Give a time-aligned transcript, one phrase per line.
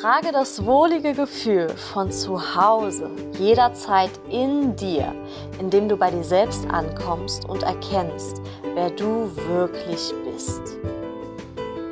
[0.00, 5.14] Trage das wohlige Gefühl von zu Hause jederzeit in dir,
[5.58, 8.40] indem du bei dir selbst ankommst und erkennst,
[8.72, 10.62] wer du wirklich bist.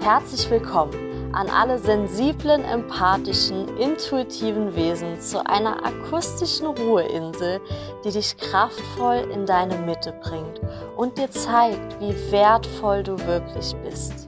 [0.00, 7.60] Herzlich willkommen an alle sensiblen, empathischen, intuitiven Wesen zu einer akustischen Ruheinsel,
[8.06, 10.62] die dich kraftvoll in deine Mitte bringt
[10.96, 14.27] und dir zeigt, wie wertvoll du wirklich bist.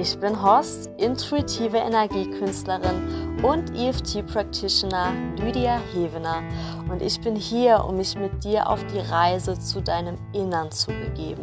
[0.00, 6.44] Ich bin Horst, intuitive Energiekünstlerin und EFT-Practitioner Lydia Hevener
[6.88, 10.92] und ich bin hier, um mich mit dir auf die Reise zu deinem Innern zu
[10.92, 11.42] begeben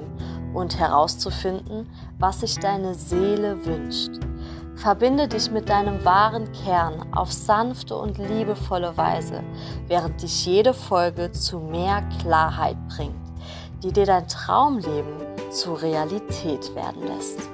[0.53, 4.21] und herauszufinden, was sich deine Seele wünscht.
[4.75, 9.43] Verbinde dich mit deinem wahren Kern auf sanfte und liebevolle Weise,
[9.87, 13.15] während dich jede Folge zu mehr Klarheit bringt,
[13.83, 15.17] die dir dein Traumleben
[15.51, 17.49] zur Realität werden lässt.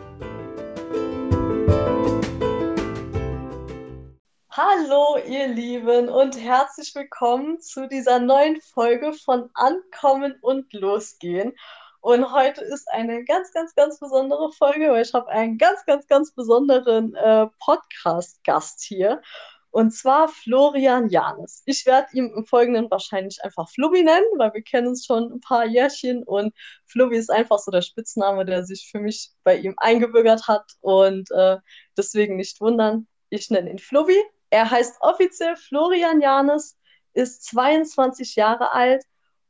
[4.64, 11.54] Hallo, ihr Lieben, und herzlich willkommen zu dieser neuen Folge von Ankommen und Losgehen.
[12.00, 16.06] Und heute ist eine ganz, ganz, ganz besondere Folge, weil ich habe einen ganz, ganz,
[16.06, 19.24] ganz besonderen äh, Podcast-Gast hier.
[19.72, 21.64] Und zwar Florian Janes.
[21.66, 25.40] Ich werde ihn im Folgenden wahrscheinlich einfach Flubbi nennen, weil wir kennen uns schon ein
[25.40, 26.54] paar Jährchen und
[26.86, 31.32] Flubbi ist einfach so der Spitzname, der sich für mich bei ihm eingebürgert hat und
[31.32, 31.58] äh,
[31.98, 33.08] deswegen nicht wundern.
[33.32, 36.78] Ich nenne ihn Flubbi er heißt offiziell Florian Janes,
[37.14, 39.04] ist 22 Jahre alt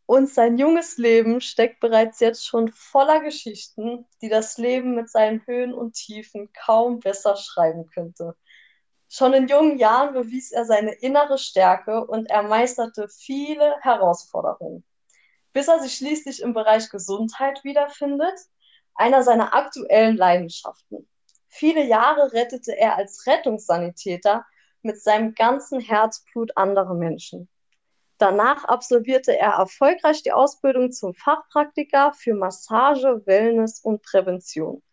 [0.05, 5.45] und sein junges Leben steckt bereits jetzt schon voller Geschichten, die das Leben mit seinen
[5.45, 8.35] Höhen und Tiefen kaum besser schreiben könnte.
[9.09, 14.85] Schon in jungen Jahren bewies er seine innere Stärke und er meisterte viele Herausforderungen,
[15.51, 18.39] bis er sich schließlich im Bereich Gesundheit wiederfindet,
[18.93, 21.09] einer seiner aktuellen Leidenschaften.
[21.47, 24.45] Viele Jahre rettete er als Rettungssanitäter
[24.83, 27.49] mit seinem ganzen Herzblut andere Menschen.
[28.17, 34.83] Danach absolvierte er erfolgreich die Ausbildung zum Fachpraktiker für Massage, Wellness und Prävention.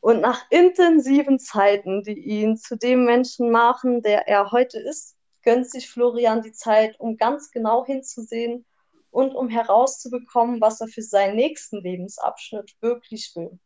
[0.00, 5.70] Und nach intensiven Zeiten, die ihn zu dem Menschen machen, der er heute ist, gönnt
[5.70, 8.66] sich Florian die Zeit, um ganz genau hinzusehen
[9.10, 13.58] und um herauszubekommen, was er für seinen nächsten Lebensabschnitt wirklich will.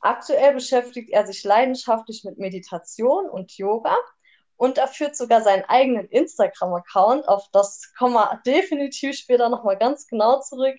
[0.00, 3.96] Aktuell beschäftigt er sich leidenschaftlich mit Meditation und Yoga
[4.56, 7.28] und er führt sogar seinen eigenen Instagram-Account.
[7.28, 10.76] Auf das kommen wir definitiv später nochmal ganz genau zurück.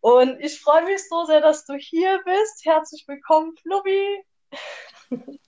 [0.00, 2.64] Und ich freue mich so sehr, dass du hier bist.
[2.64, 4.24] Herzlich willkommen, Flubbi.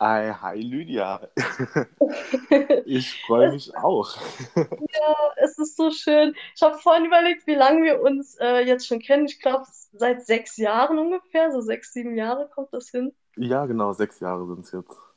[0.00, 1.20] Hi, hi Lydia.
[2.86, 4.16] ich freue mich auch.
[4.54, 6.36] ja, es ist so schön.
[6.54, 9.26] Ich habe vorhin überlegt, wie lange wir uns äh, jetzt schon kennen.
[9.26, 13.12] Ich glaube, seit sechs Jahren ungefähr, so sechs, sieben Jahre kommt das hin.
[13.36, 15.07] Ja, genau, sechs Jahre sind es jetzt.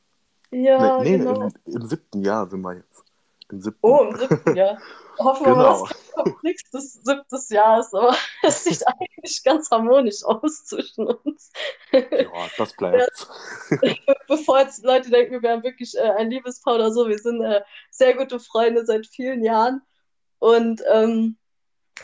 [0.51, 1.43] Ja, nee, nee genau.
[1.43, 3.03] im, im, siebten Jahr sind wir jetzt.
[3.49, 3.79] Im siebten.
[3.81, 4.77] Oh, im siebten Jahr.
[5.19, 5.83] Hoffen wir genau.
[5.83, 11.07] mal, das kommt nichts des siebten Jahres, aber es sieht eigentlich ganz harmonisch aus zwischen
[11.07, 11.51] uns.
[11.91, 13.27] Ja, das bleibt.
[14.27, 17.61] Bevor jetzt Leute denken, wir wären wirklich äh, ein Liebespaar oder so, wir sind äh,
[17.91, 19.81] sehr gute Freunde seit vielen Jahren
[20.39, 21.37] und ähm,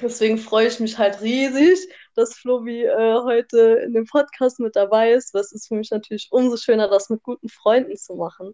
[0.01, 5.11] deswegen freue ich mich halt riesig, dass Flobi äh, heute in dem Podcast mit dabei
[5.11, 5.33] ist.
[5.33, 8.53] Was ist für mich natürlich umso schöner, das mit guten Freunden zu machen.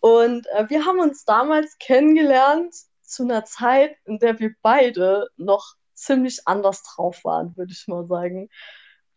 [0.00, 5.74] Und äh, wir haben uns damals kennengelernt zu einer Zeit, in der wir beide noch
[5.94, 8.48] ziemlich anders drauf waren, würde ich mal sagen.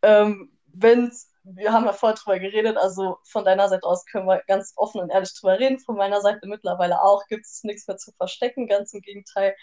[0.02, 4.74] Ähm, wir haben ja vorher drüber geredet, also von deiner Seite aus können wir ganz
[4.76, 5.80] offen und ehrlich drüber reden.
[5.80, 9.56] Von meiner Seite mittlerweile auch gibt es nichts mehr zu verstecken, ganz im Gegenteil.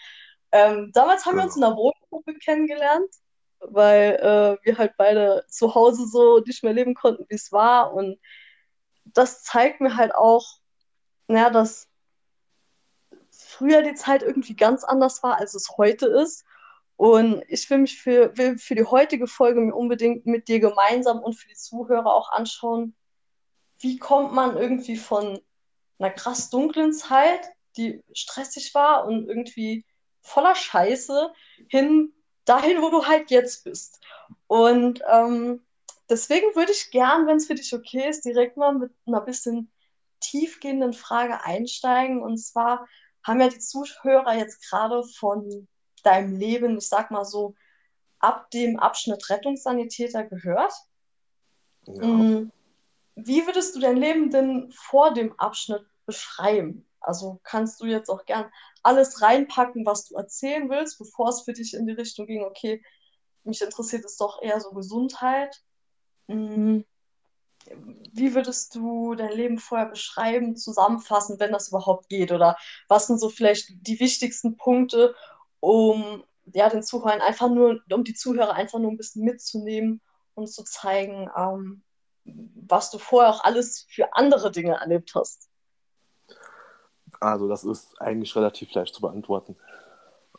[0.51, 1.43] Ähm, damals haben ja.
[1.43, 3.13] wir uns in einer Wohngruppe kennengelernt
[3.59, 4.15] weil
[4.61, 7.93] äh, wir halt beide zu Hause so nicht mehr leben konnten, wie es war.
[7.93, 8.19] Und
[9.05, 10.59] das zeigt mir halt auch,
[11.27, 11.87] naja, dass
[13.31, 16.45] früher die Zeit irgendwie ganz anders war, als es heute ist.
[16.95, 21.19] Und ich will mich für, will für die heutige Folge mir unbedingt mit dir gemeinsam
[21.19, 22.95] und für die Zuhörer auch anschauen,
[23.79, 25.39] wie kommt man irgendwie von
[25.97, 29.85] einer krass dunklen Zeit, die stressig war und irgendwie
[30.21, 31.31] voller Scheiße,
[31.69, 32.13] hin
[32.49, 33.99] dahin, wo du halt jetzt bist.
[34.47, 35.61] Und ähm,
[36.09, 39.71] deswegen würde ich gern, wenn es für dich okay ist, direkt mal mit einer bisschen
[40.19, 42.21] tiefgehenden Frage einsteigen.
[42.21, 42.87] Und zwar
[43.23, 45.67] haben ja die Zuhörer jetzt gerade von
[46.03, 47.55] deinem Leben, ich sag mal so,
[48.19, 50.73] ab dem Abschnitt Rettungssanitäter gehört.
[51.85, 52.05] Ja.
[52.05, 52.51] Mm,
[53.15, 56.88] wie würdest du dein Leben denn vor dem Abschnitt beschreiben?
[57.01, 58.51] Also kannst du jetzt auch gern
[58.83, 62.83] alles reinpacken, was du erzählen willst, bevor es für dich in die Richtung ging, okay,
[63.43, 65.61] mich interessiert es doch eher so Gesundheit.
[66.27, 66.85] Mhm.
[68.13, 72.31] wie würdest du dein Leben vorher beschreiben, zusammenfassen, wenn das überhaupt geht?
[72.31, 72.57] Oder
[72.87, 75.15] was sind so vielleicht die wichtigsten Punkte,
[75.59, 76.23] um
[76.53, 80.01] ja, den Zuhörern einfach nur, um die Zuhörer einfach nur ein bisschen mitzunehmen
[80.35, 81.83] und zu zeigen, ähm,
[82.25, 85.49] was du vorher auch alles für andere Dinge erlebt hast?
[87.19, 89.55] Also das ist eigentlich relativ leicht zu beantworten.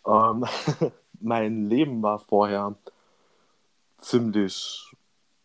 [0.07, 0.45] Ähm,
[1.21, 2.75] mein Leben war vorher
[3.99, 4.95] ziemlich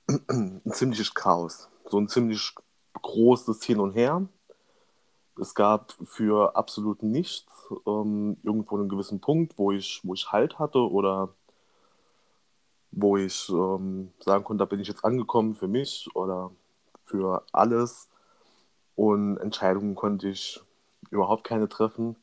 [0.27, 1.69] ein ziemliches Chaos.
[1.89, 2.55] So ein ziemlich
[3.01, 4.27] großes Hin und Her.
[5.39, 7.45] Es gab für absolut nichts
[7.85, 11.29] ähm, irgendwo einen gewissen Punkt, wo ich, wo ich Halt hatte oder
[12.91, 16.51] wo ich ähm, sagen konnte, da bin ich jetzt angekommen für mich oder
[17.05, 18.07] für alles.
[18.95, 20.61] Und Entscheidungen konnte ich
[21.09, 22.15] überhaupt keine treffen.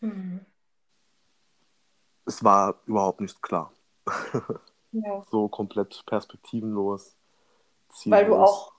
[0.00, 0.44] Mhm.
[2.24, 3.72] Es war überhaupt nicht klar.
[4.92, 5.22] Ja.
[5.30, 7.16] so komplett perspektivenlos.
[7.90, 8.18] Ziellos.
[8.18, 8.72] Weil du auch,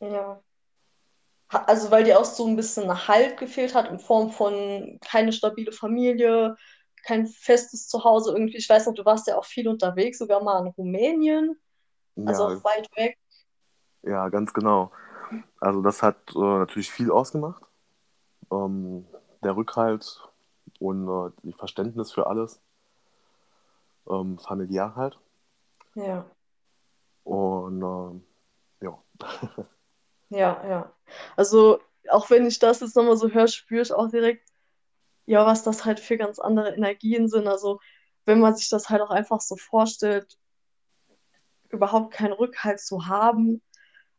[0.00, 0.40] ja.
[1.48, 5.72] Also weil dir auch so ein bisschen Halt gefehlt hat in Form von keine stabile
[5.72, 6.56] Familie,
[7.04, 8.56] kein festes Zuhause irgendwie.
[8.56, 11.58] Ich weiß noch, du warst ja auch viel unterwegs, sogar mal in Rumänien,
[12.24, 12.56] also ja.
[12.56, 13.18] auch weit weg.
[14.02, 14.90] Ja, ganz genau.
[15.60, 17.62] Also das hat äh, natürlich viel ausgemacht.
[18.50, 19.06] Ähm,
[19.42, 20.28] der Rückhalt
[20.80, 22.60] und äh, die Verständnis für alles.
[24.08, 25.18] Ähm, familiär halt.
[25.94, 26.24] Ja.
[27.24, 28.24] Und ähm,
[28.80, 29.02] ja.
[30.30, 30.92] ja, ja.
[31.36, 31.80] Also
[32.10, 34.48] auch wenn ich das jetzt nochmal so höre, spüre ich auch direkt,
[35.26, 37.48] ja, was das halt für ganz andere Energien sind.
[37.48, 37.80] Also
[38.24, 40.38] wenn man sich das halt auch einfach so vorstellt,
[41.70, 43.60] überhaupt keinen Rückhalt zu haben,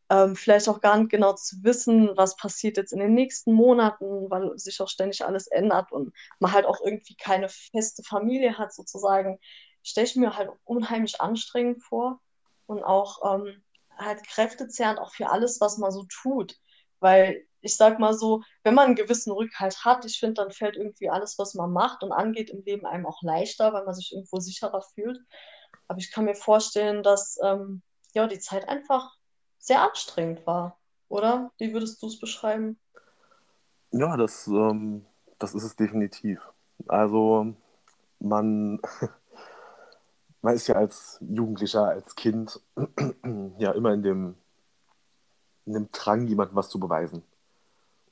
[0.09, 4.29] ähm, vielleicht auch gar nicht genau zu wissen, was passiert jetzt in den nächsten Monaten,
[4.29, 8.73] weil sich auch ständig alles ändert und man halt auch irgendwie keine feste Familie hat
[8.73, 9.39] sozusagen
[9.83, 12.21] stelle ich mir halt unheimlich anstrengend vor
[12.65, 13.63] und auch ähm,
[13.97, 16.55] halt kräftezehrend auch für alles, was man so tut.
[16.99, 20.77] Weil ich sag mal so, wenn man einen gewissen Rückhalt hat, ich finde, dann fällt
[20.77, 24.13] irgendwie alles, was man macht und angeht im Leben einem auch leichter, weil man sich
[24.13, 25.19] irgendwo sicherer fühlt.
[25.87, 27.81] Aber ich kann mir vorstellen, dass ähm,
[28.13, 29.15] ja die Zeit einfach
[29.59, 30.77] sehr anstrengend war,
[31.09, 31.51] oder?
[31.57, 32.79] Wie würdest du es beschreiben?
[33.91, 35.05] Ja, das, ähm,
[35.37, 36.41] das ist es definitiv.
[36.87, 37.53] Also
[38.19, 38.79] man,
[40.41, 42.59] man ist ja als Jugendlicher, als Kind
[43.57, 44.35] ja immer in dem,
[45.65, 47.23] in dem Drang, jemandem was zu beweisen.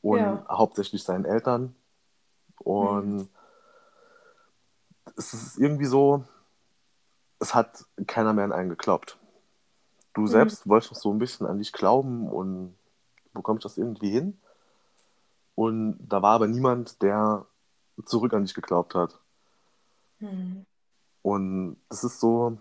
[0.01, 0.45] Und ja.
[0.49, 1.75] hauptsächlich seinen Eltern.
[2.59, 3.29] Und mhm.
[5.15, 6.23] es ist irgendwie so,
[7.39, 9.17] es hat keiner mehr an einen geglaubt.
[10.17, 10.27] Du mhm.
[10.27, 12.75] selbst wolltest noch so ein bisschen an dich glauben und
[13.33, 14.41] bekommst das irgendwie hin.
[15.53, 17.45] Und da war aber niemand, der
[18.03, 19.19] zurück an dich geglaubt hat.
[20.17, 20.65] Mhm.
[21.21, 22.57] Und es ist so,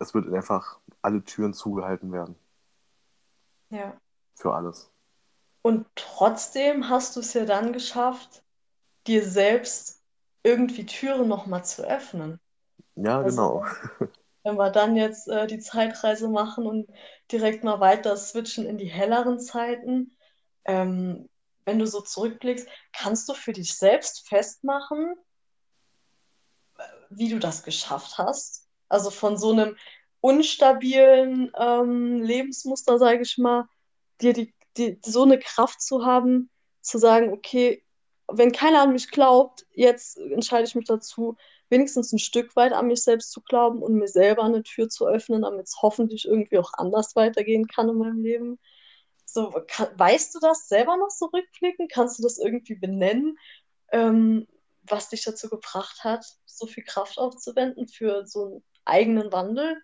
[0.00, 2.34] es wird einfach alle Türen zugehalten werden.
[3.68, 3.92] Ja.
[4.34, 4.90] Für alles.
[5.60, 8.42] Und trotzdem hast du es ja dann geschafft,
[9.06, 10.02] dir selbst
[10.42, 12.40] irgendwie Türen nochmal zu öffnen.
[12.94, 13.66] Ja, also, genau.
[14.42, 16.88] Wenn wir dann jetzt äh, die Zeitreise machen und
[17.30, 20.16] direkt mal weiter switchen in die helleren Zeiten,
[20.64, 21.28] ähm,
[21.64, 25.14] wenn du so zurückblickst, kannst du für dich selbst festmachen,
[27.10, 28.66] wie du das geschafft hast.
[28.88, 29.76] Also von so einem
[30.20, 33.68] unstabilen ähm, Lebensmuster, sage ich mal,
[34.20, 37.84] dir die, die, so eine Kraft zu haben, zu sagen, okay,
[38.28, 41.36] wenn keiner an mich glaubt, jetzt entscheide ich mich dazu,
[41.70, 45.06] wenigstens ein Stück weit an mich selbst zu glauben und mir selber eine Tür zu
[45.06, 48.58] öffnen, damit es hoffentlich irgendwie auch anders weitergehen kann in meinem Leben.
[49.24, 51.88] So, kann, weißt du das selber noch so rückblicken?
[51.88, 53.38] Kannst du das irgendwie benennen?
[53.92, 54.46] Ähm,
[54.82, 59.80] was dich dazu gebracht hat, so viel Kraft aufzuwenden für so einen eigenen Wandel?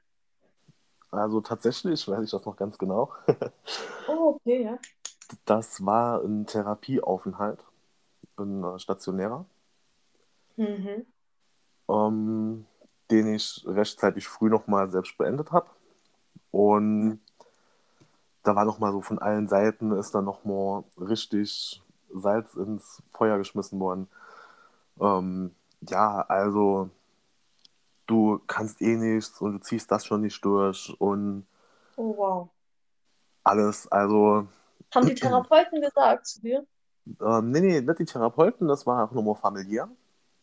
[1.11, 3.13] Also tatsächlich weiß ich das noch ganz genau.
[4.09, 4.79] oh, okay, ja.
[5.45, 7.65] Das war ein Therapieaufenthalt,
[8.37, 9.47] ein äh, stationärer,
[10.57, 11.07] mhm.
[11.89, 12.67] Ähm,
[13.11, 15.69] den ich rechtzeitig früh nochmal selbst beendet habe.
[16.51, 17.21] Und
[18.43, 23.81] da war nochmal so von allen Seiten, ist dann nochmal richtig Salz ins Feuer geschmissen
[23.81, 24.09] worden.
[25.01, 26.91] Ähm, ja, also
[28.07, 31.47] du kannst eh nichts und du ziehst das schon nicht durch und
[31.97, 32.49] oh, wow.
[33.45, 33.91] alles.
[33.91, 34.47] Also.
[34.95, 36.67] Haben die Therapeuten gesagt zu dir?
[37.21, 39.89] Ähm, nee, nee, nicht die Therapeuten, das war auch nur familiär.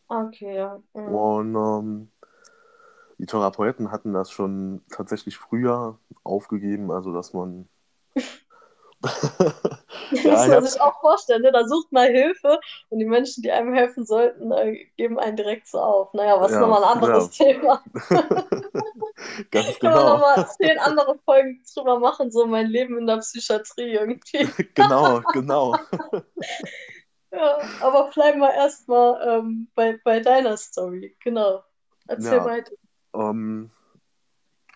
[0.08, 0.82] Okay, ja.
[0.92, 1.14] Mhm.
[1.14, 2.10] Und ähm,
[3.18, 7.68] die Therapeuten hatten das schon tatsächlich früher aufgegeben, also dass man
[10.10, 11.52] Das ja, muss man sich auch vorstellen, ne?
[11.52, 12.58] da sucht man Hilfe
[12.88, 16.14] und die Menschen, die einem helfen sollten, äh, geben einen direkt so auf.
[16.14, 17.46] Naja, was ja, ist nochmal ein anderes ja.
[17.46, 17.82] Thema.
[19.50, 20.12] Ganz Können wir genau.
[20.14, 24.48] nochmal zehn andere Folgen drüber machen, so mein Leben in der Psychiatrie irgendwie.
[24.74, 25.76] Genau, genau.
[27.34, 31.16] Ja, aber bleiben wir erstmal ähm, bei, bei deiner Story.
[31.20, 31.64] Genau.
[32.06, 32.44] Erzähl Ja.
[32.44, 32.72] weiter.
[33.14, 33.70] Ähm,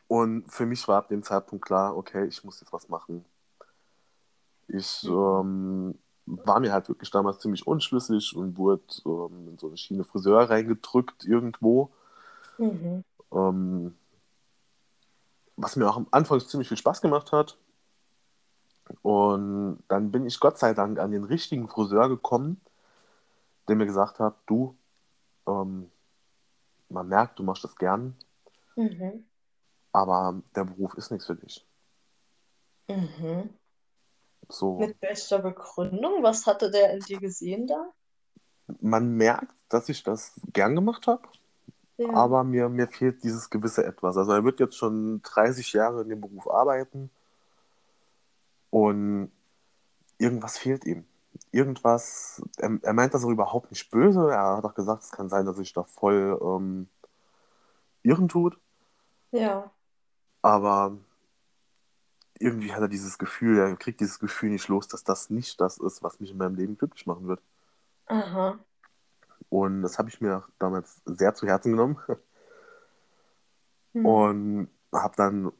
[0.08, 3.24] und für mich war ab dem Zeitpunkt klar, okay, ich muss jetzt was machen.
[4.68, 9.76] Ich ähm, war mir halt wirklich damals ziemlich unschlüssig und wurde ähm, in so eine
[9.76, 11.90] Schiene Friseur reingedrückt irgendwo.
[12.58, 13.04] Mhm.
[13.32, 13.98] Ähm,
[15.56, 17.58] was mir auch am Anfang ziemlich viel Spaß gemacht hat.
[19.02, 22.60] Und dann bin ich Gott sei Dank an den richtigen Friseur gekommen,
[23.68, 24.76] der mir gesagt hat, du,
[25.46, 25.90] ähm,
[26.88, 28.16] man merkt, du machst das gern,
[28.76, 29.24] Mhm.
[29.92, 31.66] aber der Beruf ist nichts für dich.
[32.88, 33.50] Mhm.
[34.48, 36.22] So, Mit welcher Begründung?
[36.22, 37.92] Was hatte der in dir gesehen da?
[38.80, 41.22] man merkt, dass ich das gern gemacht habe,
[41.96, 42.10] Ja.
[42.12, 44.16] aber mir, mir fehlt dieses gewisse Etwas.
[44.18, 47.10] Also er wird jetzt schon 30 Jahre in dem Beruf arbeiten
[48.70, 49.30] und
[50.18, 51.06] irgendwas fehlt ihm.
[51.52, 54.30] Irgendwas, er, er meint das auch überhaupt nicht böse.
[54.30, 56.88] Er hat auch gesagt, es kann sein, dass sich da voll ähm,
[58.02, 58.58] irren tut,
[59.30, 59.70] Ja.
[60.42, 60.96] aber
[62.40, 65.78] irgendwie hat er dieses Gefühl, er kriegt dieses Gefühl nicht los, dass das nicht das
[65.78, 67.42] ist, was mich in meinem Leben glücklich machen wird.
[68.06, 68.58] Aha.
[69.48, 71.98] Und das habe ich mir damals sehr zu Herzen genommen
[73.94, 74.04] Hm.
[74.06, 75.52] und habe dann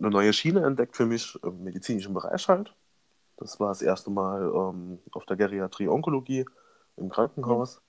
[0.00, 2.74] eine neue Schiene entdeckt für mich im medizinischen Bereich halt.
[3.36, 6.44] Das war das erste Mal ähm, auf der Geriatrie Onkologie
[6.96, 7.80] im Krankenhaus.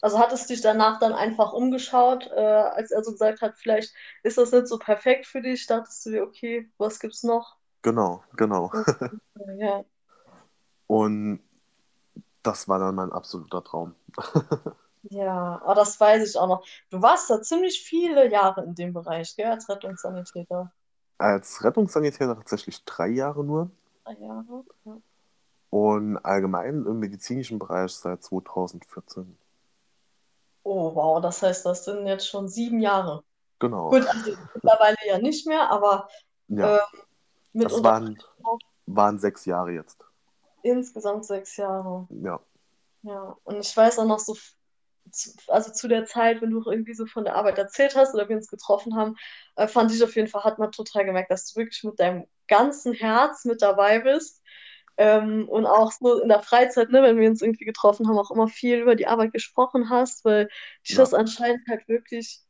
[0.00, 3.94] Also hattest du dich danach dann einfach umgeschaut, äh, als er so gesagt hat, vielleicht
[4.22, 7.56] ist das nicht so perfekt für dich, dachtest du dir, okay, was gibt's noch?
[7.82, 8.72] Genau, genau.
[9.58, 9.84] Ja.
[10.86, 11.40] Und
[12.42, 13.94] das war dann mein absoluter Traum.
[15.10, 16.66] Ja, aber das weiß ich auch noch.
[16.90, 20.72] Du warst da ziemlich viele Jahre in dem Bereich, gell, als Rettungssanitäter.
[21.18, 23.70] Als Rettungssanitäter tatsächlich drei Jahre nur
[24.04, 24.64] Drei Jahre.
[24.84, 24.96] Ja.
[25.70, 29.36] und allgemein im medizinischen Bereich seit 2014.
[30.62, 33.22] Oh, wow, das heißt, das sind jetzt schon sieben Jahre.
[33.58, 33.90] Genau.
[33.90, 36.08] Gut, also mittlerweile ja nicht mehr, aber
[36.48, 36.80] Ja, äh,
[37.52, 38.18] mit das waren,
[38.86, 40.04] waren sechs Jahre jetzt.
[40.62, 42.06] insgesamt sechs Jahre.
[42.10, 42.40] Ja,
[43.02, 44.36] Ja, und ich weiß auch noch so,
[45.12, 48.14] zu, also zu der Zeit, wenn du auch irgendwie so von der Arbeit erzählt hast
[48.14, 49.16] oder wir uns getroffen haben,
[49.56, 52.26] äh, fand ich auf jeden Fall, hat man total gemerkt, dass du wirklich mit deinem
[52.48, 54.42] ganzen Herz mit dabei bist.
[54.98, 58.30] Ähm, und auch so in der Freizeit, ne, wenn wir uns irgendwie getroffen haben, auch
[58.30, 60.48] immer viel über die Arbeit gesprochen hast, weil
[60.88, 61.02] dich Ja.
[61.02, 62.40] das anscheinend halt wirklich,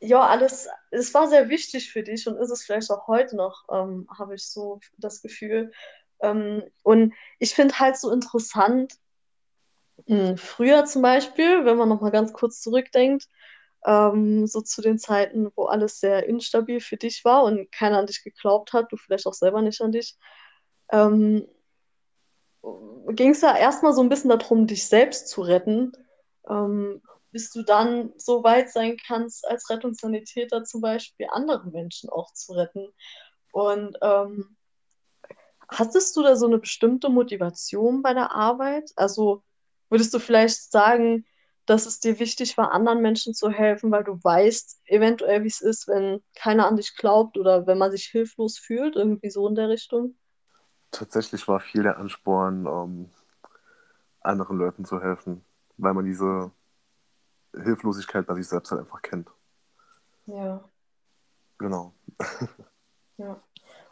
[0.00, 3.64] ja, alles, es war sehr wichtig für dich und ist es vielleicht auch heute noch,
[3.70, 5.72] ähm, habe ich so das Gefühl.
[6.20, 8.94] Ähm, und ich finde halt so interessant,
[10.36, 13.28] früher zum Beispiel, wenn man nochmal ganz kurz zurückdenkt,
[13.84, 18.06] ähm, so zu den Zeiten, wo alles sehr instabil für dich war und keiner an
[18.06, 20.16] dich geglaubt hat, du vielleicht auch selber nicht an dich,
[20.90, 21.46] ähm,
[23.08, 25.92] ging es ja erstmal so ein bisschen darum, dich selbst zu retten,
[26.48, 32.32] ähm, bis du dann so weit sein kannst, als Rettungssanitäter zum Beispiel andere Menschen auch
[32.32, 32.88] zu retten.
[33.52, 34.56] Und ähm,
[35.68, 38.90] hattest du da so eine bestimmte Motivation bei der Arbeit?
[38.96, 39.42] Also
[39.88, 41.26] würdest du vielleicht sagen,
[41.66, 45.60] dass es dir wichtig war, anderen Menschen zu helfen, weil du weißt eventuell, wie es
[45.60, 49.54] ist, wenn keiner an dich glaubt oder wenn man sich hilflos fühlt, irgendwie so in
[49.54, 50.16] der Richtung?
[50.90, 53.10] tatsächlich war viel der Ansporn, ähm,
[54.20, 55.44] anderen Leuten zu helfen,
[55.76, 56.50] weil man diese
[57.54, 59.28] Hilflosigkeit bei sich selbst halt einfach kennt.
[60.26, 60.68] Ja.
[61.58, 61.94] Genau.
[63.16, 63.42] Ja.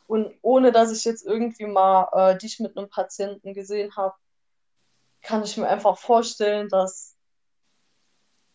[0.07, 4.15] Und ohne dass ich jetzt irgendwie mal äh, dich mit einem Patienten gesehen habe,
[5.23, 7.17] kann ich mir einfach vorstellen, dass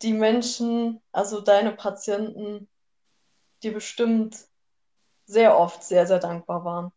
[0.01, 2.67] die Menschen, also deine Patienten,
[3.63, 4.47] dir bestimmt
[5.25, 6.91] sehr oft sehr, sehr dankbar waren.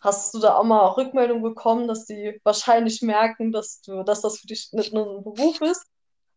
[0.00, 4.38] Hast du da auch mal Rückmeldung bekommen, dass die wahrscheinlich merken, dass du, dass das
[4.38, 5.84] für dich nicht nur ein Beruf ist,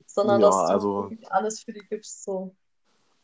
[0.05, 2.55] sondern Ja, dass du also- wirklich alles für die gibst, so.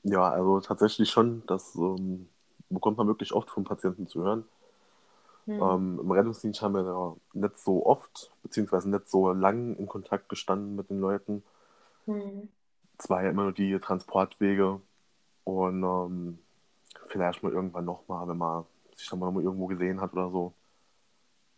[0.04, 2.30] Ja, also tatsächlich schon, das ähm,
[2.70, 4.46] bekommt man wirklich oft von Patienten zu hören.
[5.46, 5.62] Hm.
[5.62, 10.30] Ähm, Im Rettungsdienst haben wir da nicht so oft, beziehungsweise nicht so lang in Kontakt
[10.30, 11.44] gestanden mit den Leuten.
[12.06, 12.50] Hm.
[12.98, 14.82] Es war ja immer nur die Transportwege
[15.44, 16.40] und ähm,
[17.08, 20.54] vielleicht mal irgendwann nochmal, wenn man sich dann mal irgendwo gesehen hat oder so.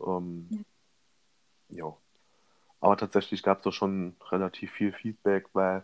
[0.06, 0.66] Ähm,
[1.70, 1.96] ja.
[2.80, 5.84] Aber tatsächlich gab es da schon relativ viel Feedback, weil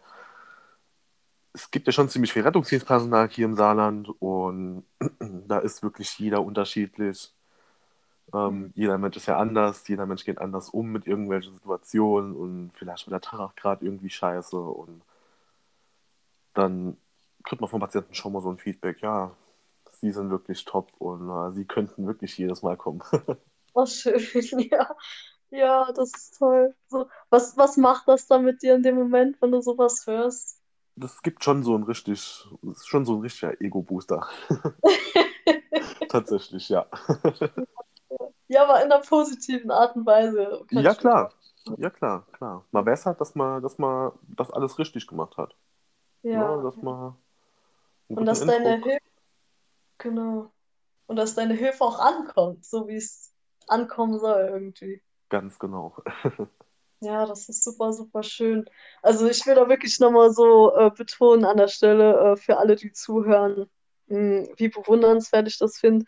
[1.54, 4.86] es gibt ja schon ziemlich viel Rettungsdienstpersonal hier im Saarland und
[5.48, 7.34] da ist wirklich jeder unterschiedlich.
[8.34, 12.72] Ähm, jeder Mensch ist ja anders, jeder Mensch geht anders um mit irgendwelchen Situationen und
[12.76, 15.02] vielleicht wird der Tag auch gerade irgendwie scheiße und
[16.54, 16.98] dann
[17.44, 19.32] kriegt man vom Patienten schon mal so ein Feedback, ja,
[19.92, 23.02] sie sind wirklich top und äh, sie könnten wirklich jedes Mal kommen.
[23.76, 24.20] Oh, schön,
[24.72, 24.96] ja.
[25.50, 26.76] Ja, das ist toll.
[26.90, 30.60] So, was, was macht das dann mit dir in dem Moment, wenn du sowas hörst?
[30.96, 34.28] Das gibt schon so ein richtig, das ist schon so ein richtiger Ego-Booster.
[36.10, 36.86] Tatsächlich, ja.
[38.48, 40.64] Ja, aber in einer positiven Art und Weise.
[40.72, 41.34] Ja, klar.
[41.78, 42.66] Ja, klar, klar.
[42.72, 45.56] Man weiß halt, dass man, dass man das alles richtig gemacht hat.
[46.22, 46.58] Ja.
[46.58, 46.64] Ne?
[46.64, 47.16] Dass man
[48.10, 48.82] Und dass deine.
[48.82, 48.98] Hilfe,
[49.98, 50.52] genau.
[51.08, 53.34] Und dass deine Hilfe auch ankommt, so wie es
[53.68, 55.02] ankommen soll irgendwie.
[55.30, 55.96] Ganz genau.
[57.04, 58.64] Ja, das ist super, super schön.
[59.02, 62.78] Also ich will da wirklich nochmal so äh, betonen an der Stelle äh, für alle,
[62.78, 63.70] die zuhören,
[64.08, 66.06] mh, wie bewundernswert ich das finde,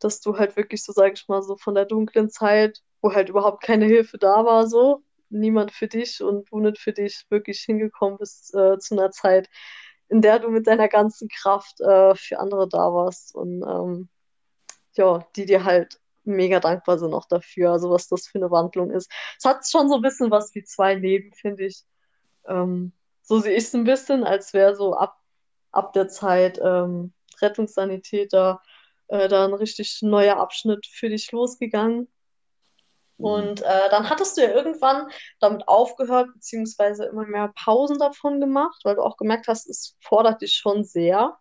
[0.00, 3.28] dass du halt wirklich so, sag ich mal, so von der dunklen Zeit, wo halt
[3.28, 7.60] überhaupt keine Hilfe da war, so, niemand für dich und du nicht für dich wirklich
[7.60, 9.48] hingekommen bist äh, zu einer Zeit,
[10.08, 14.08] in der du mit deiner ganzen Kraft äh, für andere da warst und ähm,
[14.94, 18.90] ja, die dir halt mega dankbar sind auch dafür, also was das für eine Wandlung
[18.90, 19.10] ist.
[19.38, 21.84] Es hat schon so ein bisschen was wie zwei Leben, finde ich.
[22.46, 25.18] Ähm, so sehe ich es ein bisschen, als wäre so ab,
[25.72, 28.60] ab der Zeit ähm, Rettungssanitäter
[29.08, 32.08] äh, da ein richtig neuer Abschnitt für dich losgegangen.
[33.18, 33.24] Mhm.
[33.24, 35.08] Und äh, dann hattest du ja irgendwann
[35.40, 40.42] damit aufgehört, beziehungsweise immer mehr Pausen davon gemacht, weil du auch gemerkt hast, es fordert
[40.42, 41.36] dich schon sehr.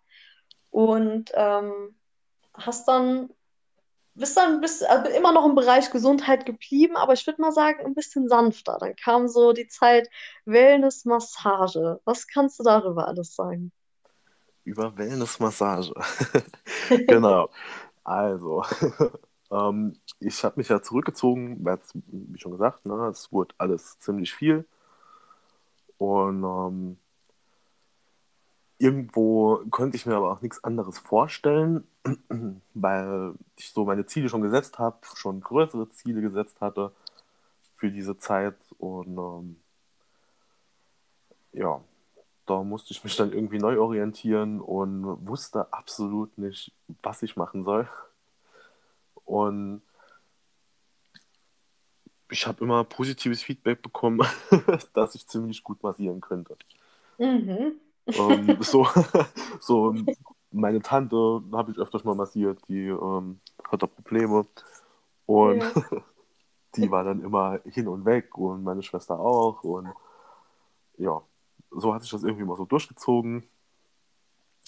[0.72, 1.96] Und ähm,
[2.54, 3.30] hast dann
[4.16, 7.86] bist dann bist, also immer noch im Bereich Gesundheit geblieben, aber ich würde mal sagen,
[7.86, 8.78] ein bisschen sanfter.
[8.80, 10.10] Dann kam so die Zeit
[10.46, 12.00] Wellness, Massage.
[12.06, 13.72] Was kannst du darüber alles sagen?
[14.66, 15.94] Über Wellnessmassage.
[17.08, 17.50] Genau.
[18.04, 18.64] Also,
[19.52, 21.66] ähm, ich habe mich ja zurückgezogen,
[22.08, 24.66] wie schon gesagt, ne, es wurde alles ziemlich viel.
[25.98, 26.98] Und ähm,
[28.78, 31.88] irgendwo konnte ich mir aber auch nichts anderes vorstellen,
[32.74, 36.92] weil ich so meine Ziele schon gesetzt habe, schon größere Ziele gesetzt hatte
[37.78, 38.58] für diese Zeit.
[38.78, 39.58] Und ähm,
[41.54, 41.82] ja,
[42.46, 47.64] da musste ich mich dann irgendwie neu orientieren und wusste absolut nicht, was ich machen
[47.64, 47.90] soll.
[49.26, 49.82] Und
[52.32, 54.22] ich habe immer positives Feedback bekommen,
[54.94, 56.56] dass ich ziemlich gut massieren könnte.
[57.18, 57.80] Mhm.
[58.14, 58.88] Ähm, so,
[59.60, 59.96] so
[60.52, 64.46] meine Tante habe ich öfters mal massiert, die ähm, hat da Probleme.
[65.26, 66.04] Und Ja.
[66.76, 69.64] die war dann immer hin und weg und meine Schwester auch.
[69.64, 69.88] Und
[70.98, 71.22] ja,
[71.72, 73.44] so hat sich das irgendwie mal so durchgezogen.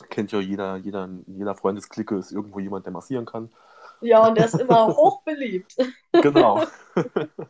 [0.09, 3.49] Kennt ja jeder, jeder, in jeder Freundesklicke ist irgendwo jemand, der massieren kann.
[4.01, 5.75] Ja, und der ist immer hochbeliebt.
[6.11, 6.63] Genau.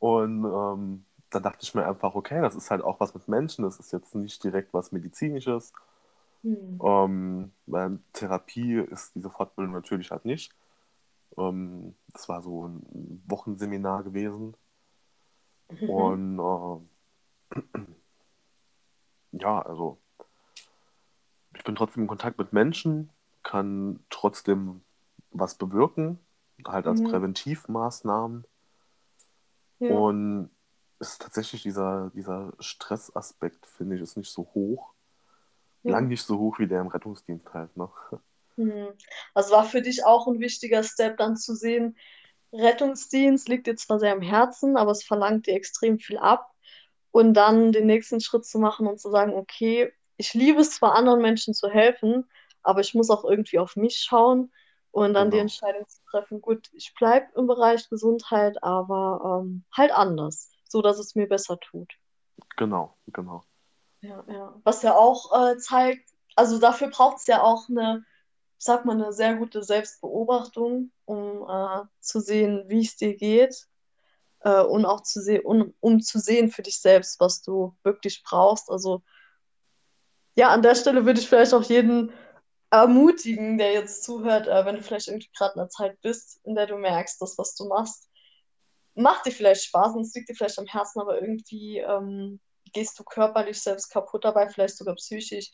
[0.00, 3.64] Und ähm, da dachte ich mir einfach, okay, das ist halt auch was mit Menschen,
[3.64, 5.72] das ist jetzt nicht direkt was Medizinisches.
[6.42, 6.80] Hm.
[6.82, 10.52] Ähm, weil Therapie ist diese Fortbildung natürlich halt nicht.
[11.36, 14.56] Ähm, das war so ein Wochenseminar gewesen.
[15.86, 17.60] Und äh,
[19.32, 19.98] ja, also
[21.54, 23.10] ich bin trotzdem in Kontakt mit Menschen,
[23.42, 24.82] kann trotzdem
[25.30, 26.18] was bewirken,
[26.66, 27.06] halt als Mhm.
[27.06, 28.44] Präventivmaßnahmen.
[29.78, 29.94] Ja.
[29.94, 30.50] Und
[30.98, 34.92] es ist tatsächlich dieser, dieser Stressaspekt, finde ich, ist nicht so hoch.
[35.82, 35.92] Ja.
[35.92, 37.88] Lang nicht so hoch wie der im Rettungsdienst halt, ne?
[38.56, 38.88] Hm.
[39.32, 41.96] Also war für dich auch ein wichtiger Step, dann zu sehen,
[42.52, 46.52] Rettungsdienst liegt dir zwar sehr am Herzen, aber es verlangt dir extrem viel ab.
[47.12, 50.94] Und dann den nächsten Schritt zu machen und zu sagen, okay, ich liebe es zwar,
[50.94, 52.28] anderen Menschen zu helfen,
[52.62, 54.52] aber ich muss auch irgendwie auf mich schauen
[54.92, 55.40] und dann die Genau.
[55.40, 60.98] Entscheidung zu treffen, gut, ich bleibe im Bereich Gesundheit, aber ähm, halt anders, so dass
[60.98, 61.92] es mir besser tut.
[62.56, 63.42] Genau, genau.
[64.02, 64.60] Ja, ja.
[64.64, 68.04] Was ja auch äh, zeigt, also dafür braucht es ja auch eine,
[68.58, 73.68] ich sag mal, eine sehr gute Selbstbeobachtung, um äh, zu sehen, wie es dir geht
[74.40, 78.22] äh, und auch zu sehen, um, um zu sehen für dich selbst, was du wirklich
[78.22, 78.70] brauchst.
[78.70, 79.02] Also
[80.36, 82.12] ja, an der Stelle würde ich vielleicht auch jeden
[82.70, 86.54] ermutigen, der jetzt zuhört, äh, wenn du vielleicht irgendwie gerade in einer Zeit bist, in
[86.54, 88.08] der du merkst, dass was du machst,
[88.94, 92.40] macht dir vielleicht Spaß und es liegt dir vielleicht am Herzen, aber irgendwie ähm,
[92.72, 95.50] gehst du körperlich selbst kaputt dabei, vielleicht sogar psychisch.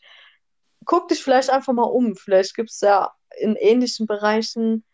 [0.85, 2.15] Guck dich vielleicht einfach mal um.
[2.15, 4.85] Vielleicht gibt es ja in ähnlichen Bereichen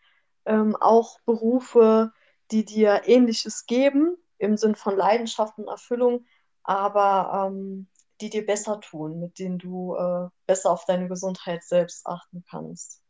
[0.46, 2.12] ähm, auch Berufe,
[2.50, 6.26] die dir Ähnliches geben, im Sinn von Leidenschaft und Erfüllung,
[6.62, 7.88] aber ähm,
[8.20, 13.00] die dir besser tun, mit denen du äh, besser auf deine Gesundheit selbst achten kannst.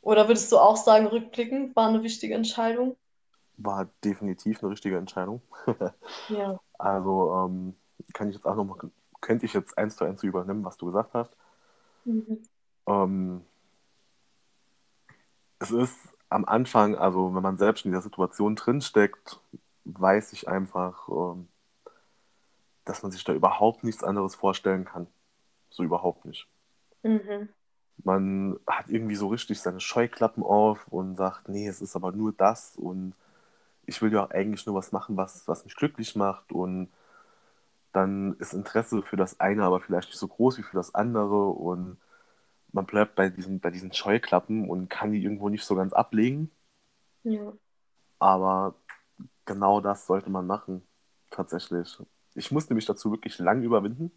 [0.00, 2.96] Oder würdest du auch sagen, rückblickend war eine wichtige Entscheidung?
[3.56, 5.42] War definitiv eine richtige Entscheidung.
[6.28, 6.58] Ja.
[6.78, 7.76] Also ähm,
[8.14, 8.78] kann ich jetzt auch noch mal
[9.20, 11.36] könnte ich jetzt eins zu eins übernehmen, was du gesagt hast.
[12.04, 12.42] Mhm.
[12.86, 13.44] Ähm,
[15.58, 15.98] es ist
[16.30, 19.40] am Anfang, also wenn man selbst in der Situation drinsteckt,
[19.84, 21.48] weiß ich einfach, ähm,
[22.84, 25.08] dass man sich da überhaupt nichts anderes vorstellen kann.
[25.68, 26.48] So überhaupt nicht.
[27.02, 27.48] Mhm.
[28.02, 32.32] Man hat irgendwie so richtig seine Scheuklappen auf und sagt, nee, es ist aber nur
[32.32, 33.14] das und
[33.84, 36.88] ich will ja eigentlich nur was machen, was, was mich glücklich macht und
[37.92, 41.48] dann ist Interesse für das eine aber vielleicht nicht so groß wie für das andere
[41.48, 41.98] und
[42.72, 46.50] man bleibt bei diesen, bei diesen Scheuklappen und kann die irgendwo nicht so ganz ablegen.
[47.22, 47.52] Ja.
[48.18, 48.74] Aber
[49.44, 50.86] genau das sollte man machen,
[51.30, 51.98] tatsächlich.
[52.34, 54.12] Ich musste mich dazu wirklich lang überwinden.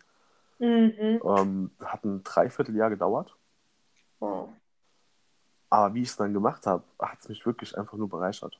[0.60, 1.22] Mhm.
[1.24, 3.36] Ähm, hat ein Dreivierteljahr gedauert.
[4.20, 4.50] Wow.
[5.70, 8.60] Aber wie ich es dann gemacht habe, hat es mich wirklich einfach nur bereichert.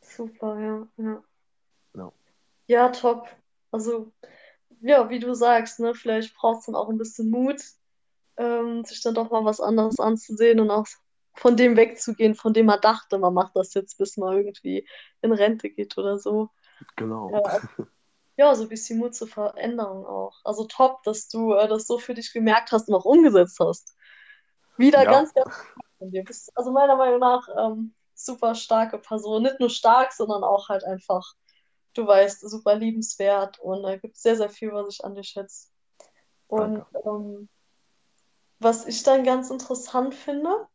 [0.00, 1.22] Super, ja, ja.
[1.94, 2.12] Ja.
[2.66, 3.28] Ja, top.
[3.70, 4.12] Also,
[4.80, 7.62] ja, wie du sagst, ne, vielleicht braucht es dann auch ein bisschen Mut,
[8.38, 10.86] ähm, sich dann doch mal was anderes anzusehen und auch
[11.34, 14.88] von dem wegzugehen, von dem man dachte, man macht das jetzt, bis man irgendwie
[15.22, 16.50] in Rente geht oder so.
[16.96, 17.30] Genau.
[17.30, 17.60] Ja,
[18.36, 20.40] ja so ein bisschen Mut zur Veränderung auch.
[20.44, 23.96] Also top, dass du äh, das so für dich gemerkt hast und auch umgesetzt hast.
[24.76, 25.10] Wieder Ja.
[25.10, 25.54] ganz, ganz
[25.98, 26.24] von dir.
[26.24, 29.42] Bist also meiner Meinung nach ähm, super starke Person.
[29.42, 31.34] Nicht nur stark, sondern auch halt einfach,
[31.94, 35.24] du weißt, super liebenswert und da gibt es sehr, sehr viel, was ich an dir
[35.24, 35.68] schätze.
[36.46, 37.48] Und ähm,
[38.58, 40.66] was ich dann ganz interessant finde,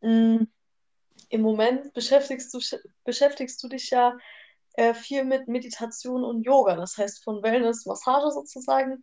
[0.00, 0.46] mh,
[1.28, 2.60] im Moment beschäftigst du,
[3.04, 4.16] beschäftigst du dich ja
[4.74, 6.76] äh, viel mit Meditation und Yoga.
[6.76, 9.02] Das heißt, von Wellness, Massage sozusagen,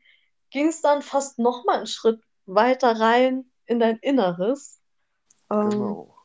[0.51, 4.79] ging es dann fast nochmal einen Schritt weiter rein in dein Inneres.
[5.51, 6.15] Ähm, Genau.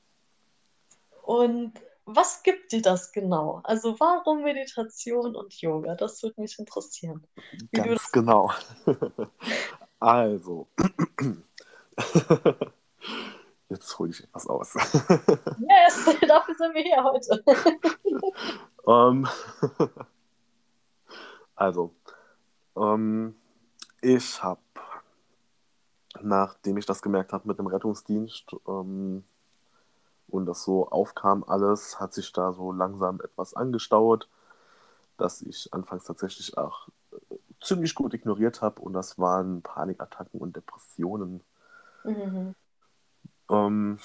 [1.22, 1.72] und
[2.06, 3.60] was gibt dir das genau?
[3.64, 5.94] Also warum Meditation und Yoga?
[5.94, 7.26] Das würde mich interessieren.
[7.52, 8.52] Wie Ganz genau.
[10.00, 10.68] Also.
[13.68, 14.74] Jetzt hole ich etwas aus.
[14.74, 17.42] Yes, dafür sind wir hier heute.
[18.86, 19.26] Ähm,
[21.56, 21.94] also,
[22.76, 23.34] ähm,
[24.02, 24.60] ich habe,
[26.20, 29.24] nachdem ich das gemerkt habe mit dem Rettungsdienst ähm,
[30.28, 34.28] und das so aufkam alles, hat sich da so langsam etwas angestaut,
[35.16, 40.56] dass ich anfangs tatsächlich auch äh, ziemlich gut ignoriert habe und das waren Panikattacken und
[40.56, 41.42] Depressionen.
[42.04, 42.54] Mhm.
[43.50, 43.98] Ähm,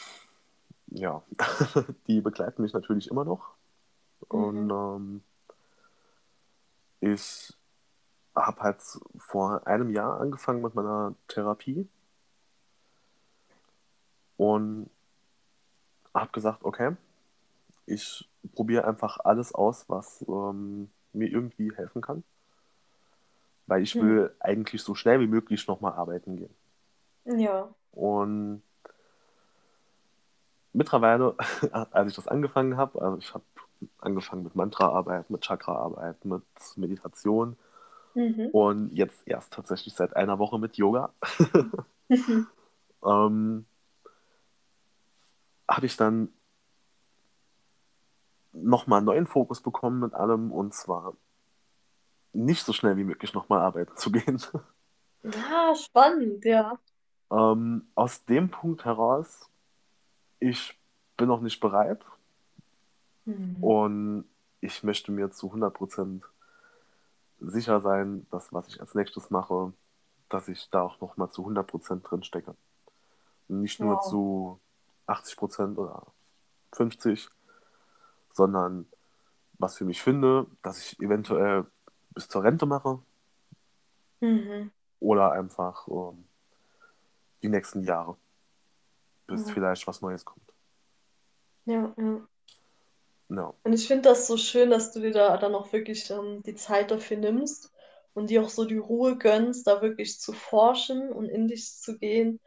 [0.87, 1.23] ja,
[2.07, 3.55] die begleiten mich natürlich immer noch.
[4.29, 5.23] Und ähm,
[7.01, 7.53] ich
[8.35, 8.81] habe halt
[9.19, 11.89] vor einem Jahr angefangen mit meiner Therapie
[14.37, 14.89] und
[16.13, 16.95] habe gesagt, okay,
[17.85, 22.23] ich probiere einfach alles aus, was ähm, mir irgendwie helfen kann,
[23.67, 24.01] weil ich Hm.
[24.01, 26.53] will eigentlich so schnell wie möglich nochmal arbeiten gehen.
[27.25, 27.69] Ja.
[27.91, 28.61] Und
[30.73, 31.35] mittlerweile,
[31.91, 33.43] als ich das angefangen habe, also ich habe
[33.99, 36.43] angefangen mit Mantraarbeit, mit Chakraarbeit, mit
[36.75, 37.57] Meditation
[38.15, 38.49] Mhm.
[38.51, 41.13] und jetzt erst tatsächlich seit einer Woche mit Yoga,
[43.05, 43.65] ähm,
[45.69, 46.33] habe ich dann
[48.51, 51.13] nochmal einen neuen Fokus bekommen mit allem und zwar
[52.33, 54.41] nicht so schnell wie möglich nochmal arbeiten zu gehen.
[55.23, 56.79] Ja, spannend, ja.
[57.31, 59.49] Ähm, aus dem Punkt heraus,
[60.39, 60.79] ich
[61.17, 62.05] bin noch nicht bereit
[63.25, 63.63] Mhm.
[63.63, 64.25] und
[64.61, 66.23] ich möchte mir zu 100%
[67.39, 69.73] sicher sein, dass was ich als nächstes mache,
[70.29, 72.55] dass ich da auch nochmal zu 100% drin stecke.
[73.47, 74.09] Nicht nur Wow.
[74.09, 74.59] zu
[75.07, 76.05] 80% oder
[76.73, 77.29] 50%,
[78.33, 78.85] sondern
[79.57, 81.65] was für mich finde, dass ich eventuell
[82.11, 82.99] bis zur Rente mache
[84.21, 84.71] Mhm.
[84.99, 86.25] oder einfach ähm,
[87.41, 88.17] die nächsten Jahre,
[89.27, 89.53] bis Ja.
[89.53, 90.53] vielleicht was Neues kommt.
[91.65, 92.27] Ja, ja.
[93.29, 96.41] Ja, Und ich finde das so schön, dass du dir da dann auch wirklich ähm,
[96.43, 97.71] die Zeit dafür nimmst
[98.13, 101.97] und dir auch so die Ruhe gönnst, da wirklich zu forschen und in dich zu
[101.99, 102.39] gehen,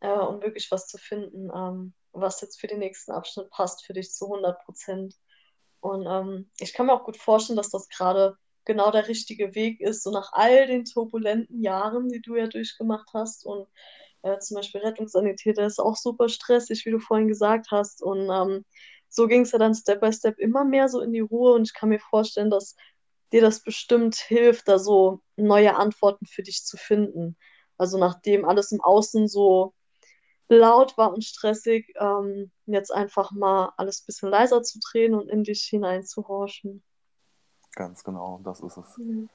[0.00, 3.94] äh, um wirklich was zu finden, ähm, was jetzt für den nächsten Abschnitt passt, für
[3.94, 5.14] dich zu 100 Prozent.
[5.80, 9.80] Und ähm, ich kann mir auch gut vorstellen, dass das gerade genau der richtige Weg
[9.80, 13.44] ist, so nach all den turbulenten Jahren, die du ja durchgemacht hast.
[13.44, 13.66] Und
[14.22, 18.02] äh, zum Beispiel Rettungssanitäter ist auch super stressig, wie du vorhin gesagt hast.
[18.02, 18.64] Und ähm,
[19.08, 21.54] so ging es ja dann Step by Step immer mehr so in die Ruhe.
[21.54, 22.76] Und ich kann mir vorstellen, dass
[23.32, 27.36] dir das bestimmt hilft, da so neue Antworten für dich zu finden.
[27.76, 29.74] Also nachdem alles im Außen so
[30.48, 35.28] laut war und stressig, ähm, jetzt einfach mal alles ein bisschen leiser zu drehen und
[35.28, 36.82] in dich hineinzuhorchen.
[37.74, 38.98] ganz genau, das ist es.
[38.98, 39.28] Mhm.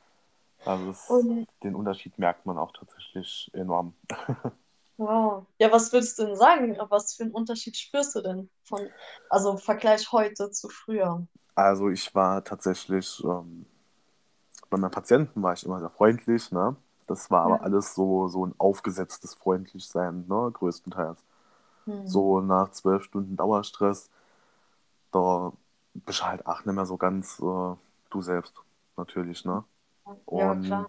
[0.66, 3.94] Also Und den Unterschied merkt man auch tatsächlich enorm.
[4.98, 5.46] wow.
[5.60, 6.78] Ja, was würdest du denn sagen?
[6.90, 8.88] Was für einen Unterschied spürst du denn von,
[9.30, 11.26] also im Vergleich heute zu früher?
[11.56, 13.66] Also ich war tatsächlich, ähm,
[14.70, 16.76] bei meinen Patienten war ich immer sehr freundlich, ne?
[17.08, 17.66] Das war aber Ja.
[17.66, 20.50] alles so, so ein aufgesetztes Freundlichsein, ne?
[20.52, 21.20] Größtenteils.
[21.86, 22.08] Hm.
[22.08, 24.10] So nach zwölf Stunden Dauerstress,
[25.12, 25.54] da
[25.94, 27.76] bist du halt auch nicht mehr so ganz äh,
[28.10, 28.56] du selbst,
[28.98, 29.64] natürlich, ne?
[30.06, 30.88] Ja, Und klar.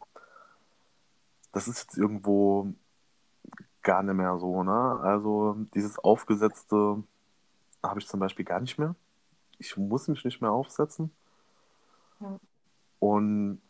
[1.52, 2.72] das ist jetzt irgendwo
[3.84, 4.98] gar nicht mehr so, ne?
[5.02, 7.02] Also dieses Aufgesetzte
[7.82, 8.94] habe ich zum Beispiel gar nicht mehr.
[9.58, 11.12] Ich muss mich nicht mehr aufsetzen.
[12.20, 12.38] Ja.
[12.98, 13.60] Und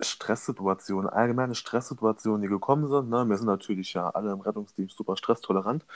[0.00, 3.28] Stresssituationen, allgemeine Stresssituationen, die gekommen sind, ne?
[3.28, 5.86] Wir sind natürlich ja alle im Rettungsdienst super stresstolerant.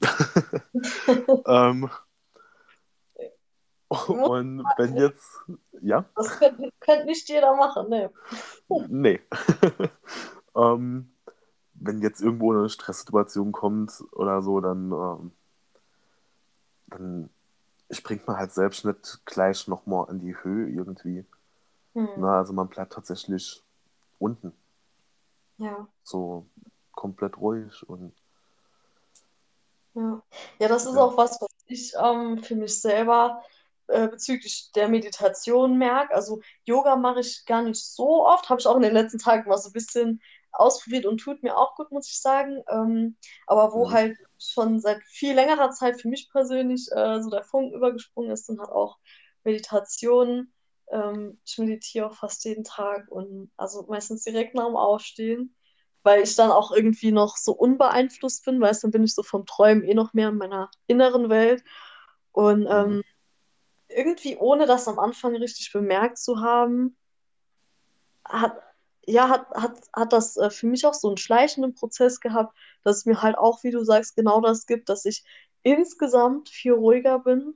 [1.46, 1.90] ähm,
[3.88, 5.42] und wenn jetzt,
[5.82, 8.10] ja, Das könnte, könnte nicht jeder machen, ne?
[8.88, 9.20] nee.
[10.54, 11.10] ähm,
[11.80, 15.32] wenn jetzt irgendwo eine Stresssituation kommt oder so, dann, ähm,
[16.88, 17.30] dann
[17.90, 21.24] springt man halt selbst nicht gleich nochmal an die Höhe irgendwie.
[21.94, 22.08] Hm.
[22.16, 23.62] Na, also man bleibt tatsächlich
[24.18, 24.52] unten,
[25.58, 25.88] Ja.
[26.04, 26.46] so
[26.92, 28.12] komplett ruhig und
[29.94, 30.22] Ja,
[30.60, 31.00] ja, das ist Ja.
[31.02, 33.42] auch was, was ich ähm, für mich selber
[33.88, 36.14] äh, bezüglich der Meditation merke.
[36.14, 39.48] Also Yoga mache ich gar nicht so oft, habe ich auch in den letzten Tagen
[39.48, 42.62] mal so ein bisschen ausprobiert und tut mir auch gut, muss ich sagen.
[42.70, 43.92] Ähm, aber wo Mhm.
[43.92, 48.46] halt schon seit viel längerer Zeit für mich persönlich äh, so der Funken übergesprungen ist,
[48.46, 48.98] sind halt auch
[49.44, 50.52] Meditationen.
[50.90, 55.54] Ähm, ich meditiere auch fast jeden Tag und also meistens direkt nach dem Aufstehen
[56.02, 59.22] weil ich dann auch irgendwie noch so unbeeinflusst bin, weißt du, dann bin ich so
[59.22, 61.62] vom Träumen eh noch mehr in meiner inneren Welt.
[62.32, 63.02] Und ähm, Mhm.
[63.88, 66.96] irgendwie, ohne das am Anfang richtig bemerkt zu haben,
[68.24, 68.62] hat,
[69.06, 72.98] ja, hat, hat, hat das äh, für mich auch so einen schleichenden Prozess gehabt, dass
[72.98, 75.24] es mir halt auch, wie du sagst, genau das gibt, dass ich
[75.62, 77.54] insgesamt viel ruhiger bin,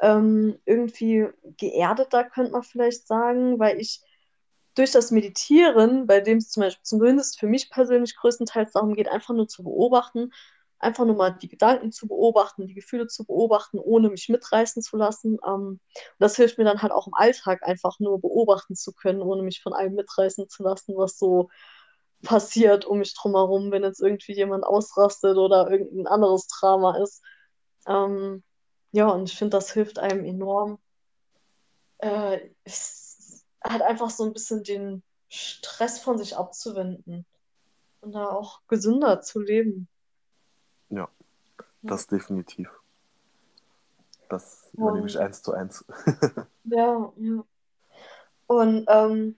[0.00, 4.02] ähm, irgendwie geerdeter, könnte man vielleicht sagen, weil ich
[4.74, 9.08] durch das Meditieren, bei dem es zum Beispiel zumindest für mich persönlich größtenteils darum geht,
[9.08, 10.32] einfach nur zu beobachten,
[10.82, 14.96] einfach nur mal die Gedanken zu beobachten, die Gefühle zu beobachten, ohne mich mitreißen zu
[14.96, 15.38] lassen.
[15.46, 15.80] Ähm,
[16.18, 19.62] das hilft mir dann halt auch im Alltag einfach nur beobachten zu können, ohne mich
[19.62, 21.50] von allem mitreißen zu lassen, was so
[22.22, 27.22] passiert um mich drumherum, wenn jetzt irgendwie jemand ausrastet oder irgendein anderes Drama ist.
[27.86, 28.42] Ähm,
[28.92, 30.78] ja, und ich finde, das hilft einem enorm,
[31.98, 37.24] äh, es hat einfach so ein bisschen den Stress von sich abzuwenden
[38.00, 39.88] und da auch gesünder zu leben.
[40.92, 41.08] Ja,
[41.82, 42.70] das definitiv.
[44.28, 45.84] Das übernehme ich eins zu eins.
[46.64, 47.44] Ja, ja.
[48.46, 49.36] Und ähm,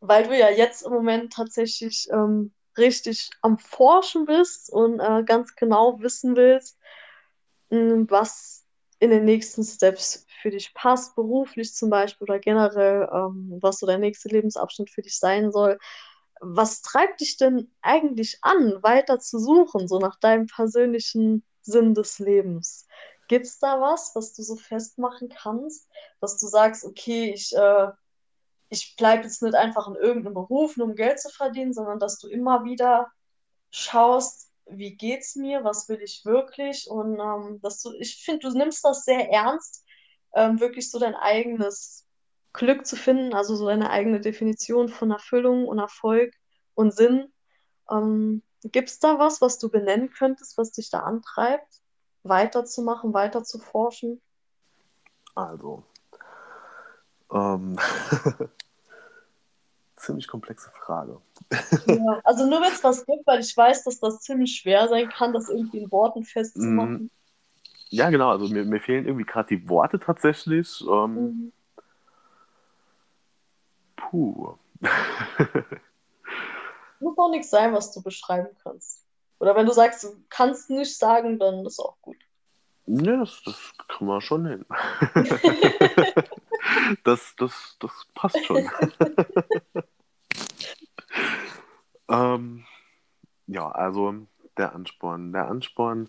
[0.00, 5.56] weil du ja jetzt im Moment tatsächlich ähm, richtig am Forschen bist und äh, ganz
[5.56, 6.78] genau wissen willst,
[7.70, 8.66] mh, was
[8.98, 13.86] in den nächsten Steps für dich passt, beruflich zum Beispiel oder generell, ähm, was so
[13.86, 15.78] der nächste Lebensabschnitt für dich sein soll.
[16.46, 22.18] Was treibt dich denn eigentlich an, weiter zu suchen, so nach deinem persönlichen Sinn des
[22.18, 22.86] Lebens?
[23.28, 25.88] Gibt es da was, was du so festmachen kannst,
[26.20, 27.88] dass du sagst, okay, ich, äh,
[28.68, 32.18] ich bleibe jetzt nicht einfach in irgendeinem Beruf, nur um Geld zu verdienen, sondern dass
[32.18, 33.10] du immer wieder
[33.70, 38.56] schaust, wie geht's mir, was will ich wirklich und ähm, dass du, ich finde, du
[38.56, 39.84] nimmst das sehr ernst,
[40.34, 42.06] ähm, wirklich so dein eigenes
[42.54, 46.32] Glück zu finden, also so deine eigene Definition von Erfüllung und Erfolg
[46.74, 47.32] und Sinn.
[47.90, 51.82] Ähm, gibt es da was, was du benennen könntest, was dich da antreibt,
[52.22, 54.22] weiterzumachen, weiter zu forschen?
[55.34, 55.82] Also,
[57.32, 57.76] ähm,
[59.96, 61.20] ziemlich komplexe Frage.
[61.86, 65.08] Ja, also nur wenn es was gibt, weil ich weiß, dass das ziemlich schwer sein
[65.08, 67.10] kann, das irgendwie in Worten festzumachen.
[67.88, 70.82] Ja, genau, also mir, mir fehlen irgendwie gerade die Worte tatsächlich.
[70.88, 71.52] Ähm, Mhm.
[74.14, 74.56] Puh.
[77.00, 79.04] Muss auch nichts sein, was du beschreiben kannst.
[79.40, 82.16] Oder wenn du sagst, du kannst nicht sagen, dann ist auch gut.
[82.86, 84.64] Ja, das, das kriegen wir schon hin.
[87.04, 88.70] das, das, das passt schon.
[92.08, 92.64] ähm,
[93.48, 94.14] ja, also
[94.56, 95.32] der Ansporn.
[95.32, 96.08] Der Ansporn,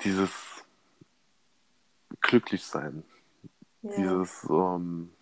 [0.00, 0.64] dieses
[2.22, 3.04] Glücklichsein,
[3.82, 3.90] Ja.
[3.96, 5.12] dieses ähm,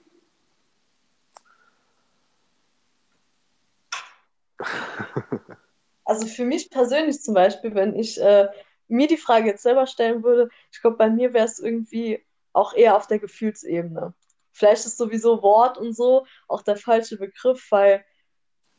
[6.05, 8.49] Also für mich persönlich zum Beispiel, wenn ich äh,
[8.89, 12.75] mir die Frage jetzt selber stellen würde, ich glaube, bei mir wäre es irgendwie auch
[12.75, 14.13] eher auf der Gefühlsebene.
[14.51, 18.05] vielleicht ist sowieso Wort und so auch der falsche Begriff, weil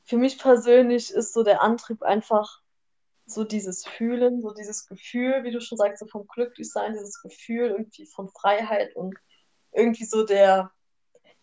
[0.03, 2.61] für mich persönlich ist so der Antrieb einfach
[3.25, 7.69] so dieses Fühlen, so dieses Gefühl, wie du schon sagst, so vom Glücklichsein, dieses Gefühl
[7.69, 9.15] irgendwie von Freiheit und
[9.73, 10.71] irgendwie so der,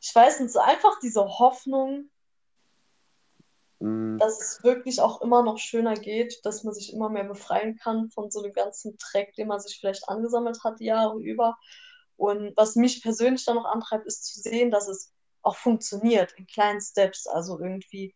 [0.01, 2.11] ich weiß nicht, so einfach diese Hoffnung,
[3.81, 7.77] Mm, dass es wirklich auch immer noch schöner geht, dass man sich immer mehr befreien
[7.77, 11.57] kann von so dem ganzen Dreck, den man sich vielleicht angesammelt hat die Jahre über.
[12.17, 15.13] Und was mich persönlich dann noch antreibt, ist zu sehen, dass es
[15.43, 17.29] auch funktioniert in kleinen Steps.
[17.29, 18.15] Also irgendwie,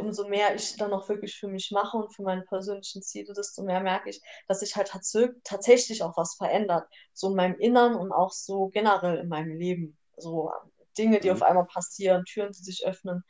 [0.00, 3.62] umso mehr ich dann auch wirklich für mich mache und für meine persönlichen Ziele, desto
[3.62, 6.88] mehr merke ich, dass sich halt tats tatsächlich auch was verändert.
[7.12, 9.98] So in meinem Innern und auch so generell in meinem Leben.
[10.16, 10.50] So
[10.96, 13.24] Dinge, die mm, auf einmal passieren, Türen, die sich öffnen.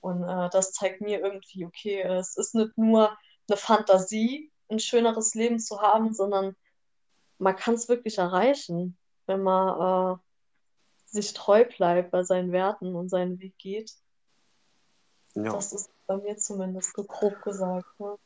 [0.00, 3.16] Und äh, das zeigt mir irgendwie, okay, es ist nicht nur
[3.48, 6.54] eine Fantasie, ein schöneres Leben zu haben, sondern
[7.38, 10.18] man kann es wirklich erreichen, wenn man äh,
[11.06, 13.92] sich treu bleibt bei seinen Werten und seinen Weg geht.
[15.34, 18.00] ja, Das ist bei mir zumindest grob gesagt.
[18.00, 18.16] Ne?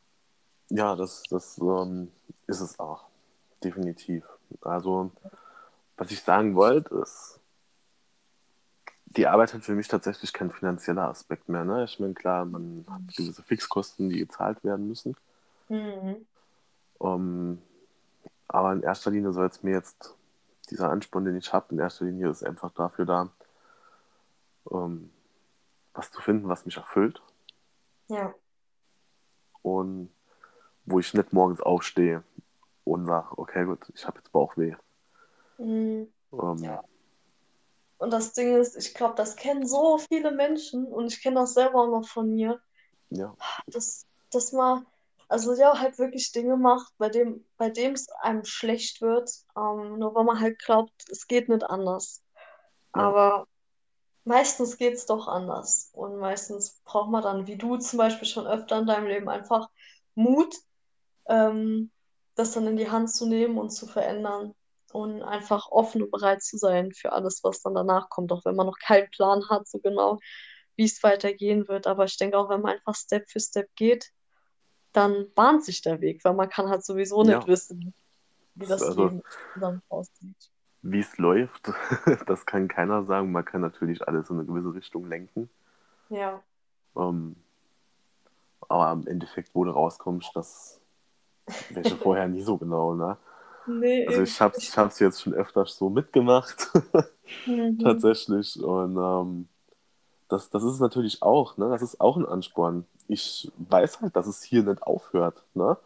[0.69, 2.11] ja, das, das ähm,
[2.47, 3.05] ist es auch.
[3.63, 4.25] Definitiv.
[4.61, 5.11] Also,
[5.97, 7.39] was ich sagen wollte, ist,
[9.05, 11.63] die Arbeit hat für mich tatsächlich kein finanzieller Aspekt mehr.
[11.63, 11.83] Ne?
[11.83, 15.15] Ich meine, klar, man hat gewisse Fixkosten, die gezahlt werden müssen.
[15.69, 16.25] Mhm.
[17.01, 17.61] Ähm,
[18.47, 20.15] aber in erster Linie soll es mir jetzt
[20.69, 23.29] dieser Ansporn, den ich habe, in erster Linie ist einfach dafür da,
[24.71, 25.11] ähm,
[25.93, 27.21] was zu finden, was mich erfüllt
[28.09, 28.33] Ja.
[29.61, 30.13] und
[30.85, 32.23] wo ich nicht morgens aufstehe
[32.83, 34.75] und sage, okay, gut, ich habe jetzt Bauchweh.
[35.57, 36.11] Mhm.
[36.33, 36.83] Ähm, Ja.
[37.97, 41.53] Und das Ding ist, ich glaube, das kennen so viele Menschen und ich kenne das
[41.53, 42.61] selber auch noch von mir.
[43.09, 43.33] ja,
[43.67, 44.85] dass, dass man,
[45.29, 49.99] also ja, halt wirklich Dinge macht, bei dem, bei dem es einem schlecht wird, ähm,
[49.99, 52.21] nur weil man halt glaubt, es geht nicht anders.
[52.93, 53.47] ja, Aber
[54.23, 55.89] meistens geht es doch anders.
[55.93, 59.69] Und meistens braucht man dann, wie du zum Beispiel schon öfter in deinem Leben, einfach
[60.15, 60.55] Mut,
[61.27, 61.91] ähm,
[62.35, 64.53] das dann in die Hand zu nehmen und zu verändern.
[64.91, 68.55] Und einfach offen und bereit zu sein für alles, was dann danach kommt, auch wenn
[68.55, 70.19] man noch keinen Plan hat, so genau,
[70.75, 71.87] wie es weitergehen wird.
[71.87, 74.11] Aber ich denke auch, wenn man einfach Step für Step geht,
[74.91, 77.47] dann bahnt sich der Weg, weil man kann halt sowieso nicht ja.
[77.47, 77.95] wissen,
[78.53, 79.23] wie das Also, Leben
[79.59, 80.52] dann aussieht.
[80.83, 81.71] Wie es läuft,
[82.27, 83.31] das kann keiner sagen.
[83.31, 85.49] Man kann natürlich alles in eine gewisse Richtung lenken.
[86.09, 86.43] Ja,
[86.95, 87.35] Ähm,
[88.69, 90.79] aber im Endeffekt, wo du rauskommst, das
[91.69, 93.17] weißt du vorher nie so genau, ne?
[93.67, 96.71] nee, Also ich habe ich hab's jetzt schon öfters so mitgemacht,
[97.45, 97.83] Mhm.
[97.83, 98.61] tatsächlich.
[98.63, 99.47] Und ähm,
[100.29, 101.69] das, das ist es natürlich auch, ne?
[101.69, 102.85] Das ist auch ein Ansporn.
[103.07, 105.77] Ich weiß halt, dass es hier nicht aufhört, ne?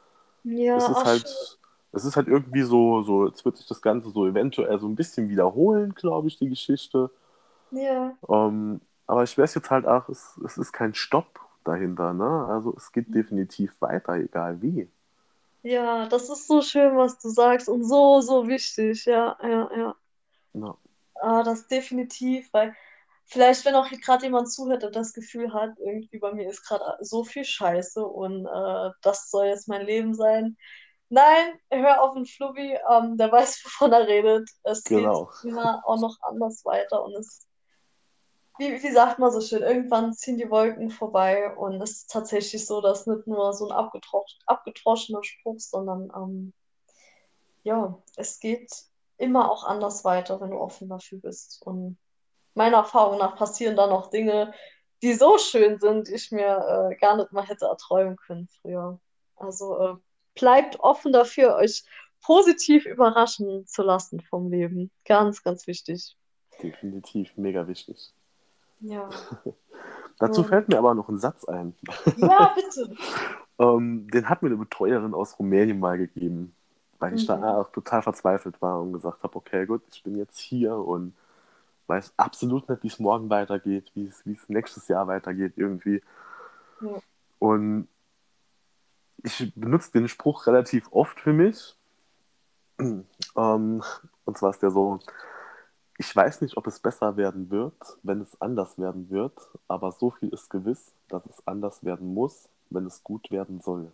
[0.43, 1.57] Ja, Es ist halt, schön.
[1.97, 4.95] Es ist halt irgendwie so, so, jetzt wird sich das Ganze so eventuell so ein
[4.95, 7.11] bisschen wiederholen, glaube ich, die Geschichte.
[7.71, 12.45] Ja, Ähm, aber ich weiß jetzt halt auch, es, es ist kein Stopp dahinter, ne?
[12.47, 14.89] Also es geht definitiv weiter, egal wie.
[15.63, 19.05] ja, das ist so schön, was du sagst und so, so wichtig.
[19.05, 19.95] Ja, ja, ja.
[20.53, 20.77] Ja,
[21.15, 22.75] Ah, das definitiv, weil
[23.25, 26.63] vielleicht, wenn auch hier gerade jemand zuhört und das Gefühl hat, irgendwie bei mir ist
[26.63, 30.57] gerade so viel Scheiße und äh, das soll jetzt mein Leben sein.
[31.09, 34.49] Nein, hör auf den Flubbi, ähm, der weiß, wovon er redet.
[34.63, 35.29] Es geht genau.
[35.43, 37.47] immer auch noch anders weiter und es,
[38.57, 42.65] wie, wie sagt man so schön, irgendwann ziehen die Wolken vorbei und es ist tatsächlich
[42.65, 46.53] so, dass nicht nur so ein abgetrosch, abgedroschener Spruch, sondern ähm,
[47.63, 48.69] ja, es geht
[49.17, 51.61] immer auch anders weiter, wenn du offen dafür bist.
[51.65, 51.97] Und
[52.53, 54.53] meiner Erfahrung nach passieren dann auch Dinge,
[55.01, 58.99] die so schön sind, die ich mir äh, gar nicht mal hätte erträumen können früher.
[59.35, 59.95] Also äh,
[60.39, 61.83] bleibt offen dafür, euch
[62.23, 64.89] positiv überraschen zu lassen vom Leben.
[65.05, 66.15] Ganz, ganz wichtig.
[66.61, 68.11] Definitiv, mega wichtig.
[68.79, 69.09] Ja.
[70.19, 71.75] Dazu Und, fällt mir aber noch ein Satz ein.
[72.17, 72.95] ja, bitte.
[73.59, 76.53] Ähm, den hat mir eine Betreuerin aus Rumänien mal gegeben,
[76.99, 77.43] weil ich da Mhm.
[77.43, 81.15] auch total verzweifelt war und gesagt habe, okay, gut, ich bin jetzt hier und
[81.87, 86.03] weiß absolut nicht, wie es morgen weitergeht, wie es, wie es nächstes Jahr weitergeht irgendwie.
[86.81, 86.99] Ja.
[87.39, 87.87] Und
[89.27, 91.75] ich benutze den Spruch relativ oft für mich.
[93.35, 93.83] Ähm,
[94.25, 94.97] und zwar ist der so,
[95.99, 100.09] ich weiß nicht, ob es besser werden wird, wenn es anders werden wird, aber so
[100.09, 103.91] viel ist gewiss, dass es anders werden muss, wenn es gut werden soll.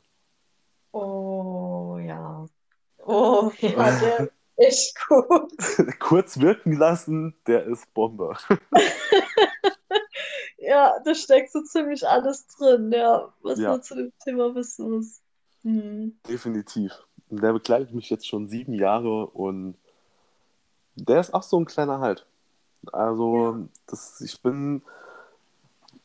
[0.93, 2.45] Oh ja.
[2.99, 5.51] Oh ja, der ist echt gut.
[5.99, 8.37] Kurz wirken lassen, der ist Bombe.
[10.65, 14.91] Ja, da steckt so ziemlich alles drin, ja, was Ja, man zu dem Thema wissen
[14.91, 15.21] muss.
[15.63, 16.17] Hm.
[16.27, 16.91] definitiv.
[17.29, 19.75] Und Der begleitet mich jetzt schon sieben Jahre und
[20.95, 22.25] der ist auch so ein kleiner Halt.
[22.91, 23.67] Also, Ja.
[23.87, 24.81] das, ich bin,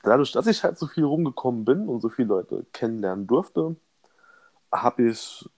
[0.03, 3.77] dadurch, dass ich halt so viel rumgekommen bin und so viele Leute kennenlernen durfte,
[4.73, 5.49] habe ich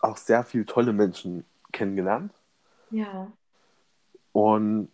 [0.00, 2.32] auch sehr viele tolle Menschen kennengelernt
[2.90, 3.32] Ja.
[4.32, 4.88] und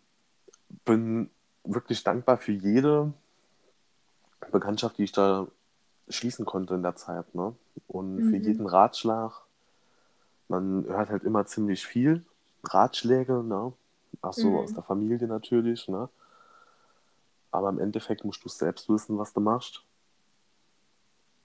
[0.84, 1.30] bin
[1.64, 3.12] wirklich dankbar für jede
[4.50, 5.46] Bekanntschaft, die ich da
[6.08, 7.34] schließen konnte in der Zeit.
[7.34, 7.54] Ne?
[7.88, 8.42] Und für Mhm.
[8.44, 9.42] jeden Ratschlag.
[10.48, 12.24] Man hört halt immer ziemlich viel
[12.64, 13.72] Ratschläge, ne?
[14.20, 14.56] Ach so, Mhm.
[14.58, 16.08] aus der Familie natürlich, ne?
[17.52, 19.84] Aber im Endeffekt musst du selbst wissen, was du machst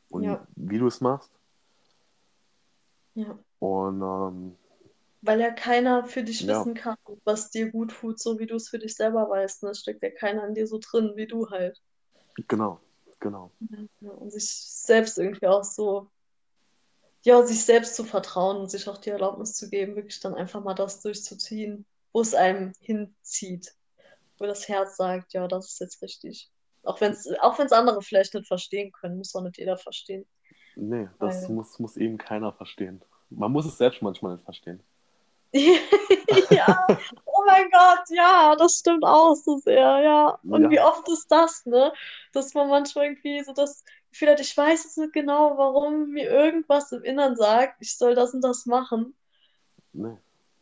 [0.10, 0.48] und Ja.
[0.56, 1.32] wie du es machst.
[3.16, 3.38] Ja.
[3.60, 4.56] Und ähm,
[5.22, 6.96] Weil ja keiner für dich ja, wissen kann,
[7.26, 9.64] was dir gut tut, so wie du es für dich selber weißt.
[9.64, 9.76] Ne?
[9.76, 11.82] Steckt ja keiner in dir so drin wie du halt.
[12.48, 12.80] genau,
[13.30, 13.52] genau.
[14.14, 16.10] Und sich selbst irgendwie auch so,
[17.24, 20.64] ja, sich selbst zu vertrauen und sich auch die Erlaubnis zu geben, wirklich dann einfach
[20.64, 23.74] mal das durchzuziehen, wo es einem hinzieht.
[24.38, 26.50] Wo das Herz sagt, ja, das ist jetzt richtig.
[26.84, 30.26] Auch wenn es auch wenn's andere vielleicht nicht verstehen können, muss auch nicht jeder verstehen.
[30.76, 33.04] Nee, das Weil, muss, muss eben keiner verstehen.
[33.30, 34.82] Man muss es selbst manchmal nicht verstehen.
[36.50, 36.88] ja,
[37.26, 40.40] oh mein Gott, ja, das stimmt auch so sehr, ja.
[40.48, 41.94] Und wie Ja, oft ist das, ne?
[42.34, 46.30] Dass man manchmal irgendwie so das Gefühl hat, ich weiß jetzt nicht genau, warum mir
[46.30, 49.16] irgendwas im Innern sagt, ich soll das und das machen.
[49.94, 50.18] nee,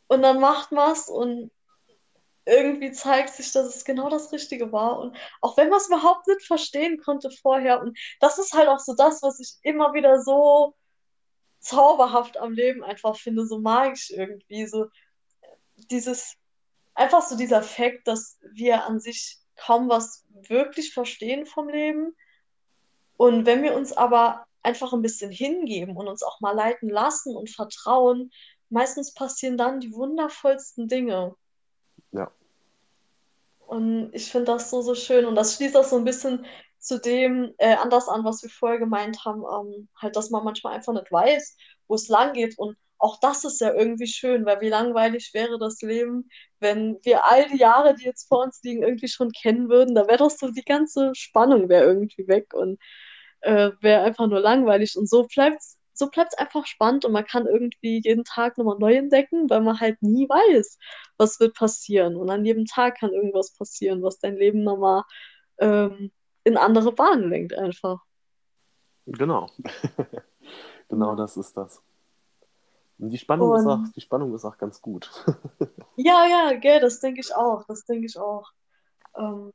[0.07, 1.51] Und dann macht man es und
[2.45, 4.99] irgendwie zeigt sich, dass es genau das Richtige war.
[4.99, 7.81] Und auch wenn man es überhaupt nicht verstehen konnte vorher.
[7.81, 10.75] Und das ist halt auch so das, was ich immer wieder so
[11.65, 14.67] zauberhaft am Leben einfach finde, so magisch irgendwie.
[14.67, 14.85] So
[15.89, 16.35] dieses,
[16.93, 22.15] einfach so dieser Fakt, dass wir an sich kaum was wirklich verstehen vom Leben.
[23.17, 27.35] Und wenn wir uns aber einfach ein bisschen hingeben und uns auch mal leiten lassen
[27.35, 28.31] und vertrauen,
[28.69, 31.35] meistens passieren dann die wundervollsten Dinge.
[32.11, 32.31] ja,
[33.65, 35.25] Und ich finde das so, so schön.
[35.25, 36.45] Und das schließt auch so ein bisschen
[36.85, 40.73] zu dem äh, anders an, was wir vorher gemeint haben, ähm, halt, dass man manchmal
[40.73, 41.57] einfach nicht weiß,
[41.87, 42.57] wo es lang geht.
[42.59, 46.29] Und auch das ist ja irgendwie schön, weil wie langweilig wäre das Leben,
[46.59, 49.95] wenn wir all die Jahre, die jetzt vor uns liegen, irgendwie schon kennen würden.
[49.95, 52.79] Da wäre doch so die ganze Spannung wäre irgendwie weg und
[53.41, 54.95] äh, wäre einfach nur langweilig.
[54.95, 58.95] Und so bleibt's, so bleibt's einfach spannend und man kann irgendwie jeden Tag nochmal neu
[58.95, 60.77] entdecken, weil man halt nie weiß,
[61.17, 62.15] was wird passieren.
[62.15, 65.03] Und an jedem Tag kann irgendwas passieren, was dein Leben nochmal
[65.59, 66.11] ähm,
[66.45, 68.01] in andere Bahnen lenkt einfach.
[69.05, 69.49] genau.
[70.87, 71.81] Genau das ist das.
[72.97, 75.09] Und die Spannung ist auch, Und die Spannung ist auch ganz gut.
[75.95, 77.63] ja, ja, gell, das denke ich auch.
[77.67, 78.51] Das denke ich auch.
[79.17, 79.51] Ähm,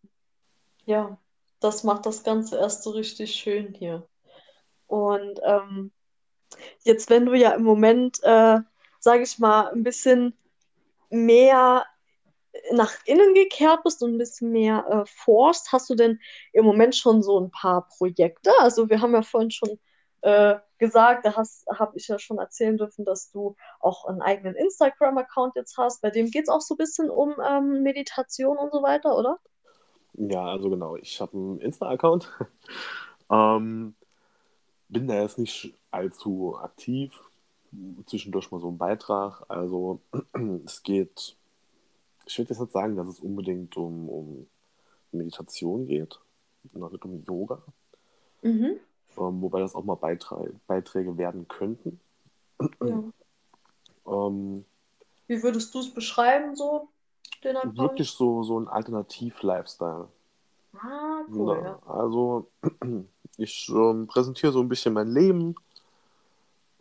[0.85, 1.17] ja,
[1.61, 4.07] das macht das Ganze erst so richtig schön hier.
[4.87, 5.93] Und ähm,
[6.83, 8.59] jetzt, wenn du ja im Moment, äh,
[8.99, 10.37] sage ich mal, ein bisschen
[11.09, 11.87] mehr
[12.73, 16.21] nach innen gekehrt bist und ein bisschen mehr äh, forst, hast du denn
[16.53, 18.51] im Moment schon so ein paar Projekte?
[18.61, 19.79] Also wir haben ja vorhin schon
[20.23, 25.57] äh, gesagt, da habe ich ja schon erzählen dürfen, dass du auch einen eigenen Instagram-Account
[25.57, 26.03] jetzt hast.
[26.03, 29.39] Bei dem geht es auch so ein bisschen um ähm, Meditation und so weiter, oder?
[30.15, 30.97] Ja, also genau.
[30.97, 32.33] Ich habe einen Insta-Account.
[33.31, 33.95] ähm,
[34.89, 37.19] bin da jetzt nicht allzu aktiv.
[38.07, 39.45] Zwischendurch mal so ein Beitrag.
[39.49, 40.01] Also
[40.65, 41.37] es geht,
[42.27, 44.47] ich würde jetzt nicht sagen, dass es unbedingt um, um
[45.13, 46.19] Meditation geht,
[46.63, 47.63] nicht um Yoga,
[48.43, 48.79] Mhm.
[49.19, 52.01] ähm, wobei das auch mal Beiträ Beiträge werden könnten.
[52.83, 53.03] Ja.
[54.07, 54.65] Ähm,
[55.27, 56.89] Wie würdest du es beschreiben, so,
[57.45, 57.79] den Account?
[57.79, 60.09] wirklich so, so ein Alternativ-Lifestyle.
[60.75, 61.79] Ah, cool, Ja, ja.
[61.87, 62.49] also
[63.37, 65.55] ich ähm, präsentiere so ein bisschen mein Leben,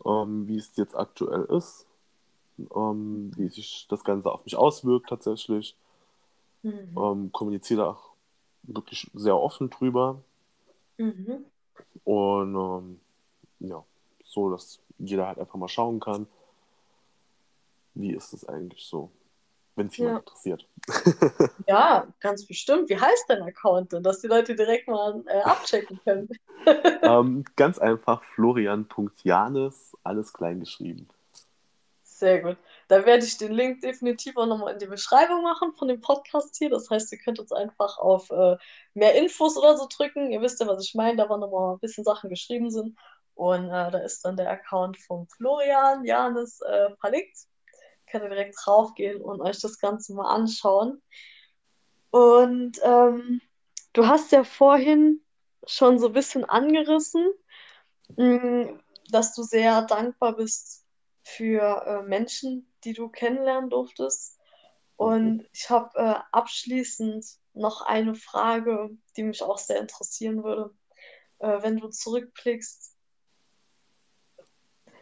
[0.04, 1.86] ähm, wie es jetzt aktuell ist,
[2.74, 5.76] ähm, wie sich das Ganze auf mich auswirkt tatsächlich.
[6.62, 6.96] Mhm.
[6.96, 8.10] Ähm, kommuniziere da auch
[8.62, 10.20] wirklich sehr offen drüber
[10.98, 11.46] Mhm.
[12.04, 13.00] und ähm,
[13.60, 13.82] ja,
[14.24, 16.26] so, dass jeder halt einfach mal schauen kann,
[17.94, 19.10] wie ist es eigentlich so,
[19.76, 20.20] wenn es jemand Ja.
[20.20, 20.66] interessiert.
[21.66, 22.88] Ja, ganz bestimmt.
[22.88, 26.28] Wie heißt dein Account denn, dass die Leute direkt mal äh, abchecken können?
[27.02, 31.06] ähm, ganz einfach florian.janes, alles klein geschrieben.
[32.20, 32.58] Sehr gut.
[32.88, 36.54] Da werde ich den Link definitiv auch nochmal in die Beschreibung machen von dem Podcast
[36.54, 36.68] hier.
[36.68, 38.58] Das heißt, ihr könnt uns einfach auf äh,
[38.92, 40.30] mehr Infos oder so drücken.
[40.30, 42.98] Ihr wisst ja, was ich meine, da wo nochmal ein bisschen Sachen geschrieben sind.
[43.32, 47.38] Und äh, da ist dann der Account von Florian Janis äh, verlinkt.
[48.06, 51.00] Könnt ihr direkt draufgehen und euch das Ganze mal anschauen.
[52.10, 53.40] Und ähm,
[53.94, 55.24] du hast ja vorhin
[55.66, 57.32] schon so ein bisschen angerissen,
[58.18, 58.78] mh,
[59.10, 60.84] dass du sehr dankbar bist
[61.22, 64.38] für äh, Menschen, die du kennenlernen durftest.
[64.96, 70.74] Und ich habe äh, abschließend noch eine Frage, die mich auch sehr interessieren würde.
[71.38, 72.96] Äh, wenn du zurückblickst,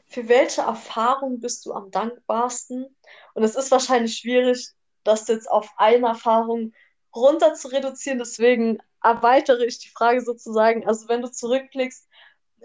[0.06, 2.96] für welche Erfahrung bist du am dankbarsten?
[3.34, 4.70] Und es ist wahrscheinlich schwierig,
[5.04, 6.72] das jetzt auf eine Erfahrung
[7.14, 8.18] runter zu reduzieren.
[8.18, 10.86] Deswegen erweitere ich die Frage sozusagen.
[10.86, 12.08] Also wenn du zurückblickst,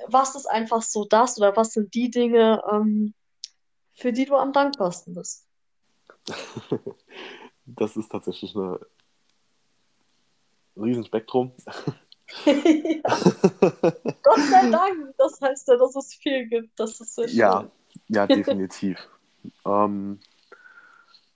[0.07, 3.13] was ist einfach so das oder was sind die Dinge, ähm,
[3.93, 5.47] für die du am dankbarsten bist?
[7.65, 8.77] das ist tatsächlich ein
[10.75, 11.51] Riesenspektrum.
[12.45, 12.55] Gott
[14.39, 16.79] sei Dank, das heißt ja, dass es viel gibt.
[16.79, 17.37] Das ist sehr schön.
[17.37, 17.69] Ja,
[18.07, 19.07] ja, definitiv.
[19.65, 20.19] ähm,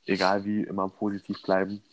[0.06, 1.84] egal wie, immer positiv bleiben.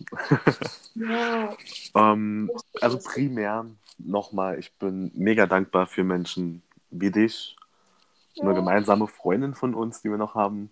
[0.94, 1.56] ja.
[1.94, 2.50] ähm,
[2.80, 3.66] also primär
[3.98, 7.56] nochmal, ich bin mega dankbar für Menschen wie dich,
[8.34, 8.44] ja.
[8.44, 10.70] eine gemeinsame Freundin von uns, die wir noch haben.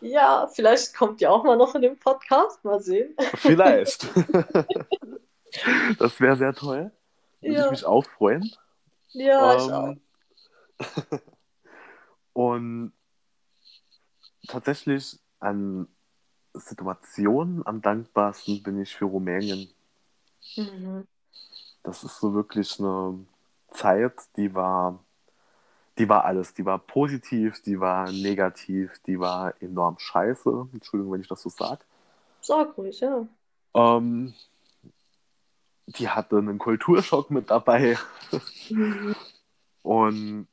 [0.00, 3.14] Ja, vielleicht kommt ihr auch mal noch in den Podcast, mal sehen.
[3.34, 4.08] Vielleicht.
[5.98, 6.90] das wäre sehr toll.
[7.40, 7.64] Würde ja.
[7.66, 8.50] ich mich auch freuen.
[9.08, 10.00] Ja, ähm,
[10.78, 11.20] ich auch.
[12.32, 12.92] Und
[14.46, 15.88] tatsächlich an
[16.54, 19.70] Situationen am dankbarsten bin ich für Rumänien.
[20.56, 21.06] Mhm.
[21.82, 23.26] Das ist so wirklich eine
[23.70, 25.02] Zeit, die war,
[26.00, 26.54] die war alles.
[26.54, 30.68] Die war positiv, die war negativ, die war enorm scheiße.
[30.72, 31.82] Entschuldigung, wenn ich das so sage.
[32.40, 33.26] Sag ruhig, ja.
[33.74, 34.32] Ähm,
[35.86, 37.98] die hatte einen Kulturschock mit dabei.
[38.70, 39.14] Mhm.
[39.82, 40.48] Und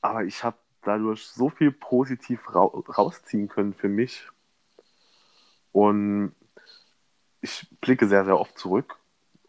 [0.00, 4.28] aber ich habe dadurch so viel positiv ra rausziehen können für mich.
[5.70, 6.34] Und
[7.40, 8.96] ich blicke sehr, sehr oft zurück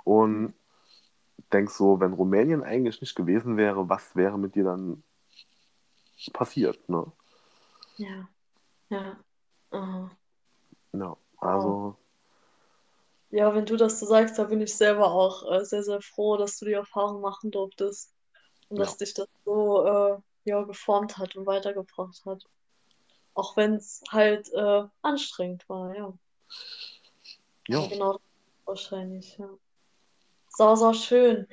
[0.03, 0.53] und
[1.51, 5.03] denke so, wenn Rumänien eigentlich nicht gewesen wäre, was wäre mit dir dann
[6.33, 7.11] passiert, ne?
[7.97, 8.27] Ja,
[8.89, 9.17] ja.
[9.71, 10.09] Uh.
[10.93, 11.97] Ja, also
[13.35, 16.37] ja, wenn du das so sagst, da bin ich selber auch äh, sehr, sehr froh,
[16.37, 18.13] dass du die Erfahrung machen durftest
[18.69, 18.85] und ja.
[18.85, 22.45] dass dich das so äh, ja, geformt hat und weitergebracht hat.
[23.33, 26.13] Auch wenn es halt äh, anstrengend war, ja.
[27.67, 27.85] Ja.
[27.87, 28.19] Genau,
[28.63, 29.49] wahrscheinlich, ja.
[30.57, 31.47] Sau, sau schön.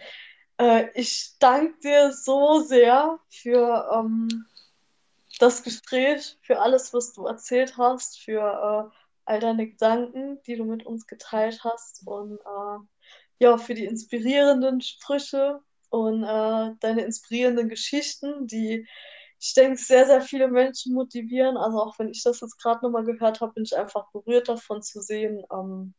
[0.58, 4.46] Äh, ich danke dir so sehr für ähm,
[5.40, 10.64] das Gespräch, für alles, was du erzählt hast, für äh, all deine Gedanken, die du
[10.64, 12.78] mit uns geteilt hast und äh,
[13.40, 18.86] ja, für die inspirierenden Sprüche und äh, deine inspirierenden Geschichten, die
[19.40, 21.56] ich denke, sehr, sehr viele Menschen motivieren.
[21.56, 24.80] Also auch wenn ich das jetzt gerade nochmal gehört habe, bin ich einfach berührt davon
[24.80, 25.94] zu sehen, ähm,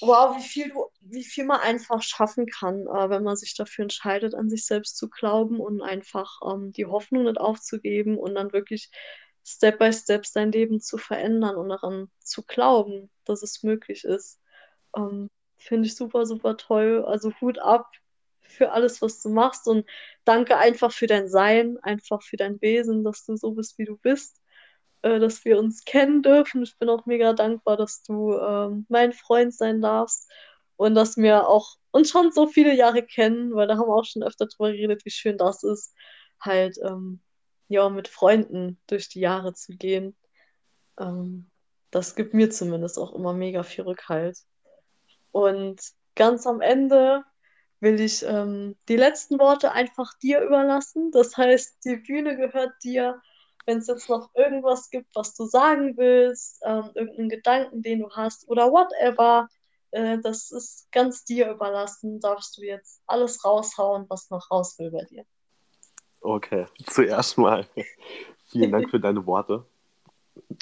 [0.00, 3.84] wow, wie viel, du, wie viel man einfach schaffen kann, äh, wenn man sich dafür
[3.84, 8.52] entscheidet, an sich selbst zu glauben und einfach ähm, die Hoffnung nicht aufzugeben und dann
[8.52, 8.90] wirklich
[9.44, 14.40] Step by Step sein Leben zu verändern und daran zu glauben, dass es möglich ist.
[14.96, 17.04] Ähm, Finde ich super, super toll.
[17.06, 17.90] Also Hut ab
[18.40, 19.86] für alles, was du machst und
[20.24, 23.96] danke einfach für dein Sein, einfach für dein Wesen, dass du so bist, wie du
[23.96, 24.40] bist,
[25.04, 26.62] äh, dass wir uns kennen dürfen.
[26.62, 30.30] Ich bin auch mega dankbar, dass du äh, mein Freund sein darfst
[30.76, 34.04] und dass wir auch uns schon so viele Jahre kennen, weil da haben wir auch
[34.04, 35.94] schon öfter drüber geredet, wie schön das ist,
[36.40, 37.20] halt ähm,
[37.68, 40.16] ja, mit Freunden durch die Jahre zu gehen.
[40.98, 41.50] Ähm,
[41.90, 44.38] das gibt mir zumindest auch immer mega viel Rückhalt.
[45.32, 45.80] Und
[46.16, 47.24] ganz am Ende
[47.80, 51.10] will ich ähm, die letzten Worte einfach dir überlassen.
[51.12, 53.20] Das heißt, die Bühne gehört dir.
[53.66, 58.10] Wenn es jetzt noch irgendwas gibt, was du sagen willst, ähm, irgendeinen Gedanken, den du
[58.10, 59.48] hast oder whatever,
[59.90, 62.20] äh, das ist ganz dir überlassen.
[62.20, 65.24] Darfst du jetzt alles raushauen, was noch raus will bei dir.
[66.20, 67.66] Okay, zuerst mal
[68.46, 69.64] vielen Dank für deine Worte.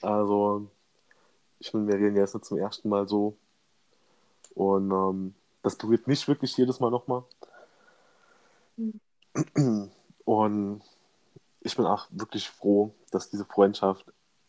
[0.02, 0.68] Also,
[1.58, 3.36] ich meine, wir reden jetzt nicht zum ersten Mal so.
[4.54, 7.24] Und ähm, das berührt mich wirklich jedes Mal nochmal.
[10.24, 10.82] Und
[11.64, 14.06] ich bin auch wirklich froh, dass diese Freundschaft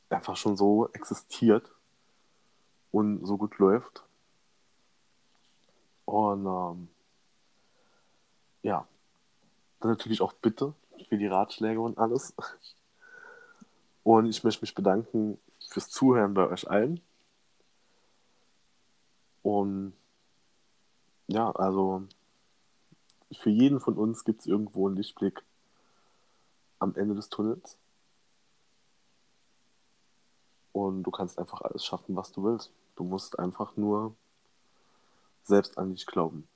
[0.09, 1.71] einfach schon so existiert
[2.91, 4.03] und so gut läuft.
[6.05, 6.87] Und ähm,
[8.63, 8.87] ja,
[9.79, 10.73] dann natürlich auch bitte
[11.09, 12.33] für die Ratschläge und alles.
[14.03, 15.39] Und ich möchte mich bedanken
[15.69, 16.99] fürs Zuhören bei euch allen.
[19.43, 19.93] Und
[21.27, 22.03] ja, also
[23.31, 25.43] für jeden von uns gibt es irgendwo einen Lichtblick
[26.83, 27.77] am Ende des Tunnels.
[30.73, 32.71] Und du kannst einfach alles schaffen, was du willst.
[32.95, 34.15] Du musst einfach nur
[35.43, 36.47] selbst an dich glauben.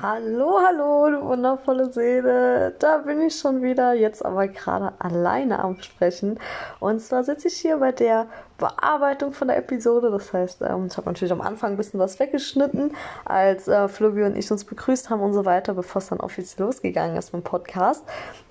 [0.00, 2.74] Hallo, hallo, du wundervolle Seele.
[2.78, 6.38] Da bin ich schon wieder, jetzt aber gerade alleine am Sprechen.
[6.80, 8.28] Und zwar sitze ich hier bei der
[8.58, 10.10] Bearbeitung von der Episode.
[10.10, 12.94] Das heißt, ähm, ich habe natürlich am Anfang ein bisschen was weggeschnitten,
[13.24, 16.66] als äh, Fluvi und ich uns begrüßt haben und so weiter, bevor es dann offiziell
[16.66, 18.04] losgegangen ist mit dem Podcast.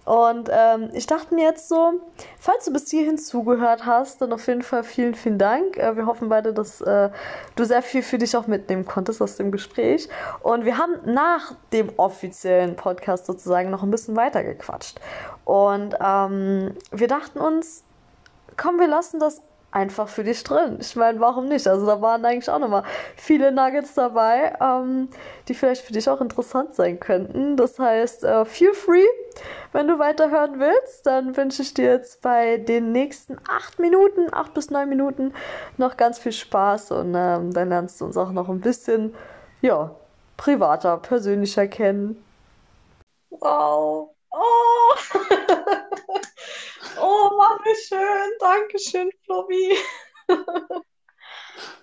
[0.06, 1.94] Und ähm, ich dachte mir jetzt so,
[2.40, 5.78] falls du bis hierhin zugehört hast, dann auf jeden Fall vielen, vielen Dank.
[5.78, 7.10] Äh, wir hoffen beide, dass äh,
[7.56, 10.08] du sehr viel für dich auch mitnehmen konntest aus dem Gespräch.
[10.44, 15.00] Und wir haben nach dem offiziellen Podcast sozusagen noch ein bisschen weiter gequatscht.
[15.44, 17.84] Und ähm, wir dachten uns,
[18.58, 19.42] komm, wir lassen das
[19.76, 20.78] einfach für dich drin.
[20.80, 21.68] Ich meine, warum nicht?
[21.68, 22.84] Also da waren eigentlich auch nochmal
[23.18, 25.10] viele Nuggets dabei, ähm,
[25.50, 27.58] die vielleicht für dich auch interessant sein könnten.
[27.58, 29.06] Das heißt, äh, feel free,
[29.74, 34.54] wenn du weiterhören willst, dann wünsche ich dir jetzt bei den nächsten acht Minuten, acht
[34.54, 35.34] bis neun Minuten
[35.76, 39.14] noch ganz viel Spaß und ähm, dann lernst du uns auch noch ein bisschen,
[39.62, 39.92] ja,
[40.38, 42.24] privater, persönlicher kennen.
[43.30, 44.16] Wow.
[44.32, 44.96] Oh!
[47.66, 48.32] Oh, Mann, wie schön.
[48.40, 49.78] Dankeschön, Flobi.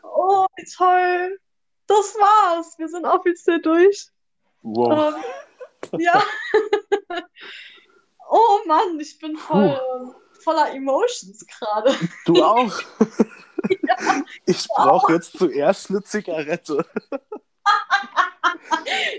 [0.02, 1.38] oh, wie toll.
[1.86, 2.78] Das war's.
[2.78, 4.08] Wir sind offiziell durch.
[4.62, 5.14] Wow.
[5.92, 6.22] Ähm, ja.
[8.30, 11.94] oh Mann, ich bin voll, voller Emotions gerade.
[12.24, 12.80] Du auch?
[13.82, 16.84] ja, ich brauche jetzt zuerst eine Zigarette.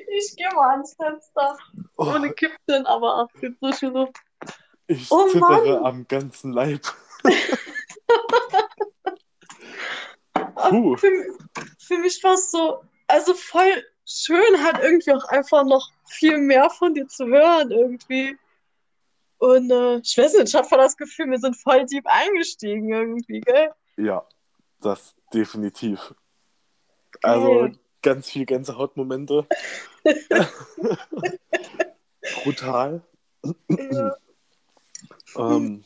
[0.08, 1.58] ich gehe mal ans Fenster.
[1.98, 2.06] Oh.
[2.08, 4.18] Ohne Kippchen, aber ach, jetzt frische Luft.
[4.88, 5.86] Ich oh zittere Mann.
[5.86, 6.82] am ganzen Leib.
[10.70, 10.98] Puh.
[10.98, 11.12] Für,
[11.78, 16.70] für mich war es so, also voll schön, halt irgendwie auch einfach noch viel mehr
[16.70, 18.38] von dir zu hören irgendwie.
[19.38, 22.92] Und äh, ich weiß nicht, ich habe voll das Gefühl, wir sind voll deep eingestiegen
[22.92, 23.72] irgendwie, gell?
[23.98, 24.26] Ja,
[24.80, 26.14] das definitiv.
[27.18, 27.20] Okay.
[27.22, 27.70] Also
[28.02, 29.46] ganz viel Gänsehautmomente.
[32.44, 33.02] Brutal.
[33.70, 34.16] Ja.
[35.38, 35.84] Ähm,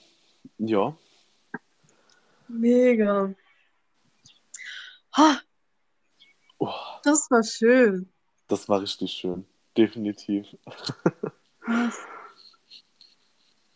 [0.57, 0.95] ja.
[2.47, 3.33] Mega.
[5.15, 5.41] Ha.
[6.59, 6.73] Oh.
[7.03, 8.09] Das war schön.
[8.47, 9.45] Das war richtig schön.
[9.75, 10.47] Definitiv.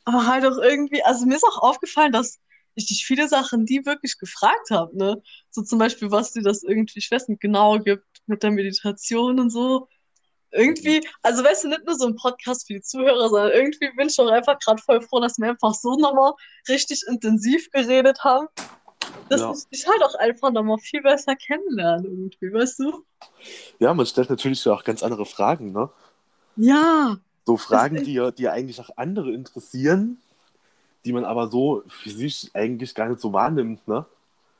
[0.05, 2.39] Aber halt auch irgendwie, also mir ist auch aufgefallen, dass
[2.75, 5.21] ich dich viele Sachen die wirklich gefragt habe, ne?
[5.49, 9.39] So zum Beispiel, was dir das irgendwie, ich weiß nicht genau gibt mit der Meditation
[9.39, 9.89] und so
[10.51, 14.07] irgendwie, also weißt du, nicht nur so ein Podcast für die Zuhörer, sondern irgendwie bin
[14.07, 16.33] ich auch einfach gerade voll froh, dass wir einfach so nochmal
[16.67, 18.47] richtig intensiv geredet haben,
[19.29, 19.51] dass ja.
[19.51, 23.05] ich dich halt auch einfach nochmal viel besser kennenlerne irgendwie, weißt du?
[23.79, 25.89] Ja, man stellt natürlich auch ganz andere Fragen, ne?
[26.57, 27.17] Ja.
[27.45, 30.17] So Fragen, die ja, die eigentlich auch andere interessieren,
[31.05, 34.05] die man aber so für sich eigentlich gar nicht so wahrnimmt, ne?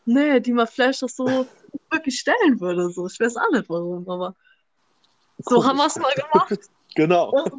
[0.05, 1.45] Nee, die man vielleicht auch so
[1.91, 3.05] wirklich stellen würde, so.
[3.07, 4.35] Ich weiß auch nicht warum, aber.
[5.45, 6.59] So haben wir es mal gemacht.
[6.93, 7.29] Genau.
[7.31, 7.53] Und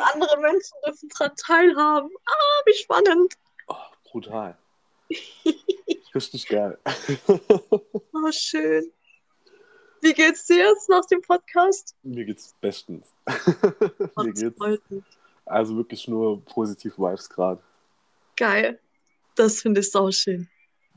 [0.00, 2.10] andere Menschen dürfen daran teilhaben.
[2.26, 3.34] Ah, wie spannend.
[3.68, 3.76] Oh,
[4.10, 4.58] brutal.
[6.12, 6.76] Richtig geil.
[7.28, 8.90] oh, schön.
[10.00, 11.94] Wie geht's dir jetzt nach dem Podcast?
[12.02, 13.14] Mir geht's bestens.
[14.16, 14.60] Mir geht's.
[15.44, 17.62] Also wirklich nur positive Vibes gerade.
[18.36, 18.80] Geil.
[19.36, 20.48] Das finde ich sau schön.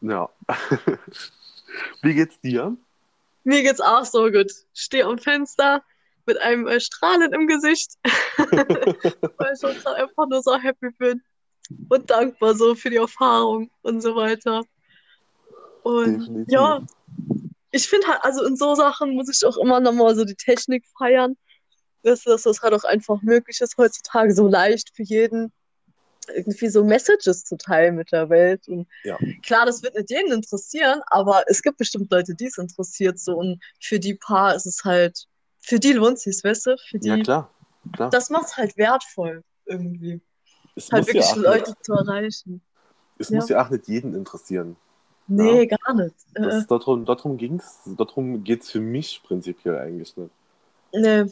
[0.01, 0.29] Ja.
[2.01, 2.75] Wie geht's dir?
[3.45, 4.51] Mir geht's auch so gut.
[4.73, 5.83] Stehe am Fenster
[6.25, 11.21] mit einem äh, Strahlen im Gesicht, weil ich gerade einfach nur so happy bin
[11.89, 14.63] und dankbar so für die Erfahrung und so weiter.
[15.83, 16.51] Und Definitiv.
[16.51, 16.81] ja,
[17.69, 20.83] ich finde halt, also in so Sachen muss ich auch immer nochmal so die Technik
[20.97, 21.37] feiern,
[22.01, 25.53] dass das halt auch einfach möglich ist heutzutage so leicht für jeden
[26.33, 28.67] irgendwie so Messages zu teilen mit der Welt.
[28.67, 29.17] Und ja.
[29.43, 33.35] klar, das wird nicht jeden interessieren, aber es gibt bestimmt Leute, die es interessiert so
[33.37, 35.25] und für die paar ist es halt,
[35.59, 36.77] für die lohnt es sich, weißt du?
[36.89, 37.51] Für die, ja, klar.
[37.93, 38.09] klar.
[38.09, 40.21] Das macht es halt wertvoll irgendwie.
[40.75, 42.61] Es halt wirklich ja Leute nicht, zu erreichen.
[43.17, 43.37] Es ja.
[43.37, 44.75] muss ja auch nicht jeden interessieren.
[45.27, 45.77] Nee, ja.
[45.77, 46.15] gar nicht.
[46.33, 46.67] Das, äh.
[46.67, 47.37] darum darum
[47.97, 50.31] darum geht es für mich prinzipiell eigentlich nicht.
[50.93, 51.25] Nee,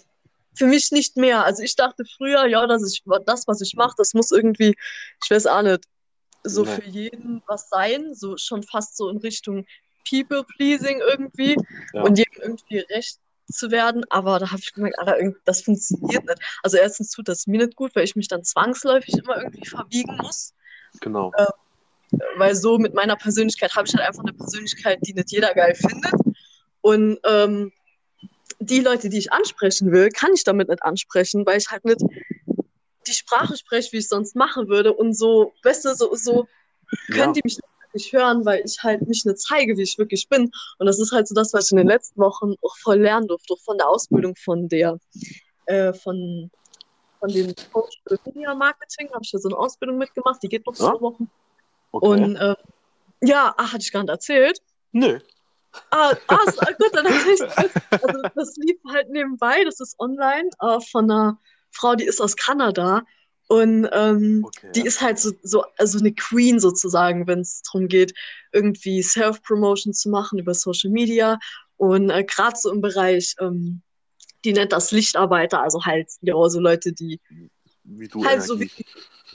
[0.55, 1.43] für mich nicht mehr.
[1.43, 4.75] Also ich dachte früher, ja, dass ich das, was ich mache, das muss irgendwie,
[5.23, 5.85] ich weiß auch nicht,
[6.43, 6.71] so ja.
[6.71, 9.65] für jeden was sein, so schon fast so in Richtung
[10.09, 11.55] People-Pleasing irgendwie
[11.93, 12.01] ja.
[12.01, 13.19] und jedem irgendwie recht
[13.51, 16.39] zu werden, aber da habe ich gemerkt, Alter, das funktioniert nicht.
[16.63, 20.17] Also erstens tut das mir nicht gut, weil ich mich dann zwangsläufig immer irgendwie verbiegen
[20.17, 20.53] muss.
[21.01, 21.31] Genau.
[21.37, 21.47] Äh,
[22.37, 25.75] weil so mit meiner Persönlichkeit habe ich halt einfach eine Persönlichkeit, die nicht jeder geil
[25.75, 26.13] findet.
[26.81, 27.71] Und ähm,
[28.65, 32.01] die Leute, die ich ansprechen will, kann ich damit nicht ansprechen, weil ich halt nicht
[33.07, 34.93] die Sprache spreche, wie ich sonst machen würde.
[34.93, 36.47] Und so, weißt du, so, so
[37.07, 37.33] können ja.
[37.33, 37.57] die mich
[37.93, 40.51] nicht hören, weil ich halt nicht nicht zeige, wie ich wirklich bin.
[40.79, 43.27] Und das ist halt so das, was ich in den letzten Wochen auch voll lernen
[43.27, 44.97] durfte, auch von der Ausbildung von der,
[45.65, 46.49] äh, von,
[47.19, 50.65] von dem Coach für Media Marketing, habe ich ja so eine Ausbildung mitgemacht, die geht
[50.65, 51.01] noch zwei ja.
[51.01, 51.29] Wochen.
[51.91, 52.07] Okay.
[52.07, 52.55] Und äh,
[53.21, 54.59] ja, ach, hatte ich gar nicht erzählt.
[54.91, 55.19] Nö.
[55.91, 57.41] Ah, ah, so, ah, gut, dann erzähl ich
[58.01, 61.39] Also das lief halt nebenbei, das ist online äh, von einer
[61.71, 63.03] Frau, die ist aus Kanada.
[63.47, 64.71] Und ähm, Okay.
[64.73, 68.13] die ist halt so, so also eine Queen sozusagen, wenn es darum geht,
[68.51, 71.37] irgendwie Self-Promotion zu machen über Social Media.
[71.77, 73.81] Und äh, gerade so im Bereich, ähm,
[74.45, 77.19] die nennt das Lichtarbeiter, also halt ja, so Leute, die
[77.83, 78.71] Wie du halt so wie,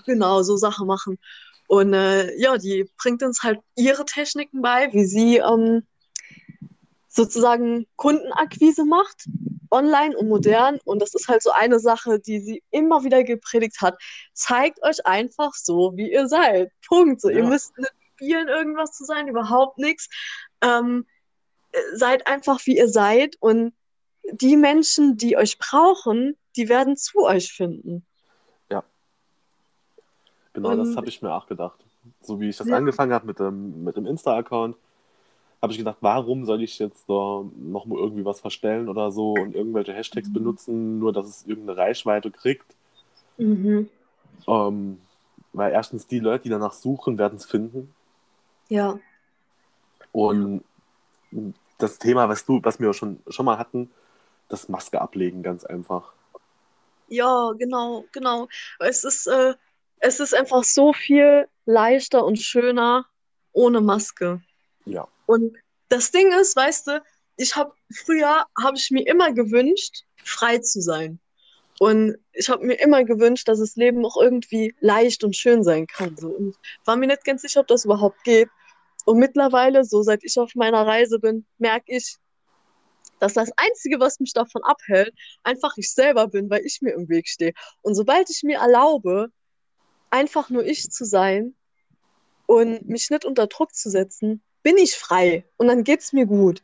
[0.05, 1.19] genau so Sachen machen.
[1.67, 5.83] Und äh, ja, die bringt uns halt ihre Techniken bei, wie sie ähm,
[7.09, 9.27] sozusagen Kundenakquise macht,
[9.71, 10.79] online und modern.
[10.85, 13.99] Und das ist halt so eine Sache, die sie immer wieder gepredigt hat.
[14.35, 16.71] Zeigt euch einfach so, wie ihr seid.
[16.87, 17.21] Punkt.
[17.21, 17.49] So, ihr Ja.
[17.49, 20.09] müsst nicht spielen, irgendwas zu sein, überhaupt nichts.
[20.63, 21.07] Ähm,
[21.73, 23.37] äh, seid einfach, wie ihr seid.
[23.41, 23.73] Und
[24.31, 28.05] die Menschen, die euch brauchen, die werden zu euch finden.
[30.55, 31.79] Genau, das Und- habe ich mir auch gedacht.
[32.21, 32.77] So wie ich das Ja.
[32.77, 34.77] angefangen habe mit dem, mit dem Insta-Account,
[35.61, 39.33] habe ich gedacht, warum soll ich jetzt da noch mal irgendwie was verstellen oder so
[39.33, 40.33] und irgendwelche Hashtags Mhm.
[40.35, 42.67] benutzen, nur dass es irgendeine Reichweite kriegt.
[43.39, 43.89] Mhm.
[44.47, 45.01] Ähm,
[45.53, 47.93] weil erstens die Leute, die danach suchen, werden es finden.
[48.69, 48.99] Ja.
[50.13, 50.63] Und
[51.79, 53.91] das Thema, was du, was wir schon, schon mal hatten,
[54.49, 56.13] das Maske ablegen, ganz einfach.
[57.09, 58.49] Ja, genau, genau.
[58.79, 59.55] Es ist, äh,
[59.99, 63.07] es ist einfach so viel leichter und schöner
[63.53, 64.41] ohne Maske.
[64.85, 65.09] Ja.
[65.29, 65.59] Und
[65.91, 67.03] das Ding ist, weißt du,
[67.37, 71.21] ich habe früher habe ich mir immer gewünscht, frei zu sein.
[71.79, 75.87] Und ich habe mir immer gewünscht, dass das Leben auch irgendwie leicht und schön sein
[75.87, 76.17] kann.
[76.17, 76.29] So.
[76.29, 76.57] Und
[76.87, 78.49] war mir nicht ganz sicher, ob das überhaupt geht.
[79.05, 82.17] Und mittlerweile, so seit ich auf meiner Reise bin, merke ich,
[83.21, 85.13] dass das Einzige, was mich davon abhält,
[85.43, 87.53] einfach ich selber bin, weil ich mir im Weg stehe.
[87.83, 89.29] Und sobald ich mir erlaube,
[90.09, 91.55] einfach nur ich zu sein
[92.47, 96.63] und mich nicht unter Druck zu setzen, bin ich frei und dann geht's mir gut.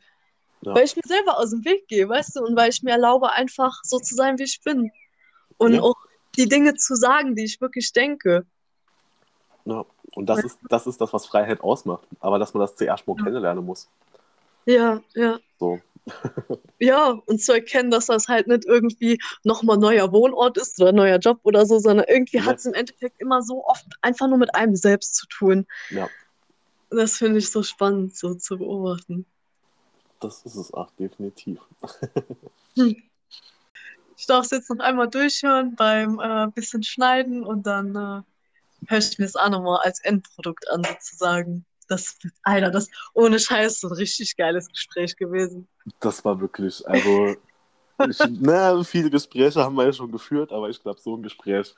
[0.61, 0.75] Ja.
[0.75, 3.31] Weil ich mir selber aus dem Weg gehe, weißt du, und weil ich mir erlaube,
[3.31, 4.91] einfach so zu sein, wie ich bin.
[5.57, 5.81] Und Ja.
[5.81, 5.95] auch
[6.37, 8.45] die Dinge zu sagen, die ich wirklich denke.
[9.65, 9.83] ja.
[10.13, 12.07] Und das ist, das ist das, was Freiheit ausmacht.
[12.19, 13.23] Aber dass man das zuerst mal Ja.
[13.23, 13.89] kennenlernen muss.
[14.65, 15.39] Ja, ja.
[15.59, 15.79] So.
[16.79, 21.17] Ja, und zu erkennen, dass das halt nicht irgendwie nochmal neuer Wohnort ist oder neuer
[21.17, 22.45] Job oder so, sondern irgendwie Ja.
[22.45, 25.65] hat es im Endeffekt immer so oft einfach nur mit einem selbst zu tun.
[25.89, 26.07] Ja.
[26.95, 29.25] Das finde ich so spannend, so zu beobachten.
[30.21, 31.59] Das ist es auch definitiv.
[34.17, 38.21] Ich darf es jetzt noch einmal durchhören beim äh, bisschen Schneiden und dann äh,
[38.89, 41.65] höre ich mir es auch nochmal als Endprodukt an, sozusagen.
[41.89, 45.67] Das, Alter, das ohne Scheiß so ein richtig geiles Gespräch gewesen.
[45.99, 47.35] Das war wirklich, also,
[48.09, 51.75] ich, na, viele Gespräche haben wir ja schon geführt, aber ich glaube, so ein Gespräch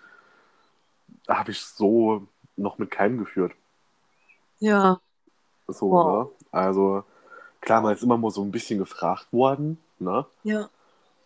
[1.27, 3.53] habe ich so noch mit keinem geführt.
[4.59, 5.01] Ja,
[5.67, 6.25] So, Wow.
[6.25, 6.29] ne?
[6.51, 7.03] Also,
[7.61, 10.25] klar, man ist immer mal so ein bisschen gefragt worden, ne?
[10.43, 10.69] ja,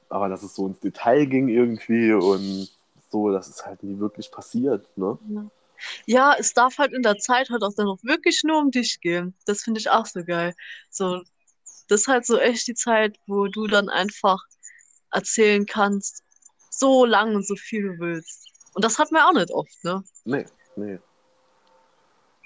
[0.09, 2.69] Aber dass es so ins Detail ging irgendwie und
[3.09, 5.17] so, das ist halt nie wirklich passiert, ne?
[5.29, 5.45] ja.
[6.05, 9.01] Ja, es darf halt in der Zeit halt auch dann noch wirklich nur um dich
[9.01, 9.33] gehen.
[9.47, 10.53] Das finde ich auch so geil.
[10.91, 11.23] So,
[11.87, 14.43] das ist halt so echt die Zeit, wo du dann einfach
[15.11, 16.23] erzählen kannst,
[16.69, 18.47] so lang und so viel du willst.
[18.75, 20.03] Und das hat man auch nicht oft, ne?
[20.23, 20.99] Nee, nee.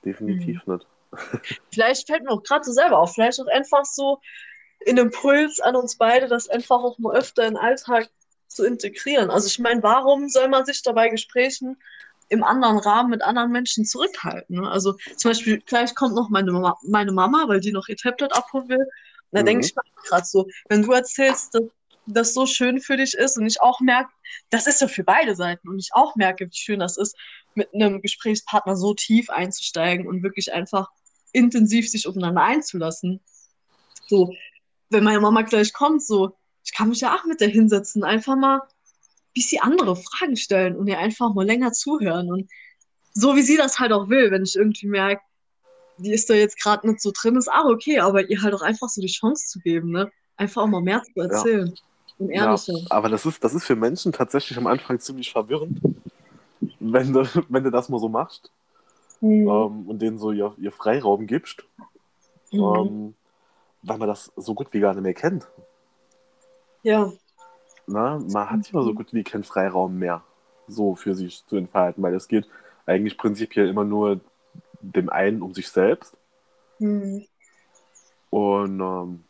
[0.04, 0.88] Definitiv nicht.
[1.74, 4.20] Vielleicht fällt mir auch gerade so selber auf, vielleicht auch einfach so
[4.88, 8.10] ein Impuls an uns beide, das einfach auch mal öfter in den Alltag
[8.48, 9.30] zu integrieren.
[9.32, 11.78] Also ich meine, warum soll man sich dabei Gesprächen
[12.30, 14.66] im anderen Rahmen mit anderen Menschen zurückhalten?
[14.66, 18.34] Also zum Beispiel, gleich kommt noch meine Mama, meine Mama weil die noch ihr Tablet
[18.34, 18.80] abholen will.
[18.80, 19.46] Und da Mhm.
[19.46, 21.64] denke ich mir gerade so, wenn du erzählst, dass
[22.08, 24.12] das so schön für dich ist und ich auch merke,
[24.52, 27.18] das ist ja für beide Seiten und ich auch merke, wie schön das ist,
[27.56, 30.90] mit einem Gesprächspartner so tief einzusteigen und wirklich einfach
[31.36, 33.22] intensiv sich aufeinander einzulassen.
[34.08, 34.34] So,
[34.90, 38.36] wenn meine Mama gleich kommt, so, ich kann mich ja auch mit der hinsetzen, einfach
[38.36, 38.68] mal ein
[39.34, 42.50] bisschen andere Fragen stellen und ihr einfach mal länger zuhören und
[43.14, 45.22] so wie sie das halt auch will, wenn ich irgendwie merke,
[45.98, 48.62] die ist da jetzt gerade nicht so drin, ist auch okay, aber ihr halt auch
[48.62, 50.12] einfach so die Chance zu geben, ne?
[50.36, 51.74] Einfach auch mal mehr zu erzählen.
[52.18, 52.74] Und Ja, ehrlicher.
[52.90, 55.80] aber das ist, das ist für Menschen tatsächlich am Anfang ziemlich verwirrend,
[56.80, 58.52] wenn du, wenn du das mal so machst
[59.22, 59.48] Mhm.
[59.48, 61.66] ähm, und denen so ihr, ihr Freiraum gibst,
[62.52, 62.60] Mhm.
[62.62, 63.16] ähm,
[63.82, 65.48] weil man das so gut wie gar nicht mehr kennt.
[66.84, 67.12] Ja,
[67.88, 68.96] Na, man hat ja so Mhm.
[68.96, 70.24] gut wie keinen Freiraum mehr,
[70.68, 72.48] so für sich zu entfalten, weil es geht
[72.86, 74.22] eigentlich prinzipiell immer nur
[74.82, 76.18] dem einen um sich selbst.
[76.80, 77.26] Mhm.
[78.32, 79.24] Und ähm,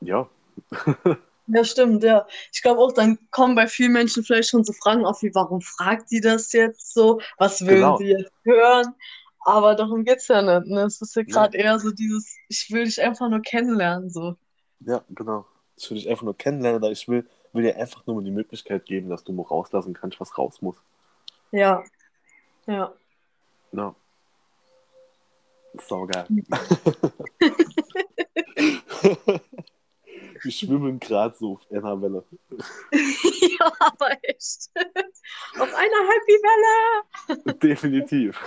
[0.00, 0.28] ja,
[1.54, 2.26] Ja, stimmt, ja.
[2.50, 5.60] Ich glaube auch, dann kommen bei vielen Menschen vielleicht schon so Fragen auf, wie, warum
[5.60, 7.20] fragt die das jetzt so?
[7.36, 7.98] Was will Genau.
[7.98, 8.94] sie jetzt hören?
[9.40, 10.70] Aber darum geht es ja nicht.
[10.70, 10.84] Ne?
[10.84, 11.64] Es ist ja gerade ja.
[11.64, 14.08] eher so dieses, ich will dich einfach nur kennenlernen.
[14.08, 14.36] So.
[14.80, 15.44] Ja, genau.
[15.76, 18.86] Ich will dich einfach nur kennenlernen oder ich will, will dir einfach nur die Möglichkeit
[18.86, 20.76] geben, dass du mal rauslassen kannst, was raus muss.
[21.50, 21.84] Ja.
[22.66, 22.94] Ja.
[23.72, 23.94] Ja.
[25.86, 26.26] Saugeil.
[30.44, 32.24] Wir schwimmen gerade so auf einer Welle.
[32.92, 34.70] ja, aber echt.
[35.54, 37.58] auf einer Happy Welle.
[37.62, 38.40] Definitiv.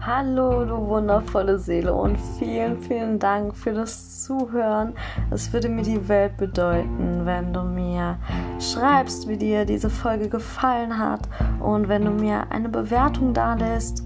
[0.00, 4.94] Hallo, du wundervolle Seele und vielen, vielen Dank für das Zuhören.
[5.30, 8.18] Es würde mir die Welt bedeuten, wenn du mir
[8.60, 11.28] schreibst, wie dir diese Folge gefallen hat
[11.60, 14.04] und wenn du mir eine Bewertung da lässt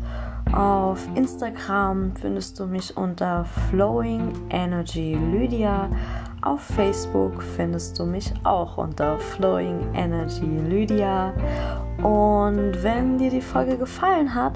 [0.52, 5.88] auf Instagram findest du mich unter Flowing Energy Lydia.
[6.42, 11.32] Auf Facebook findest du mich auch unter Flowing Energy Lydia.
[11.98, 14.54] Und wenn dir die Folge gefallen hat,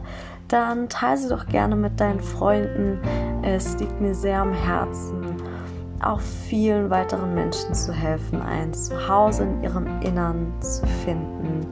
[0.49, 2.99] dann teile sie doch gerne mit deinen Freunden.
[3.43, 5.37] Es liegt mir sehr am Herzen,
[6.03, 11.67] auch vielen weiteren Menschen zu helfen, ein Zuhause in ihrem Innern zu finden.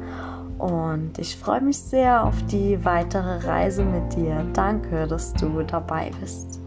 [0.63, 4.47] Und ich freue mich sehr auf die weitere Reise mit dir.
[4.53, 6.62] Danke, dass du dabei bist.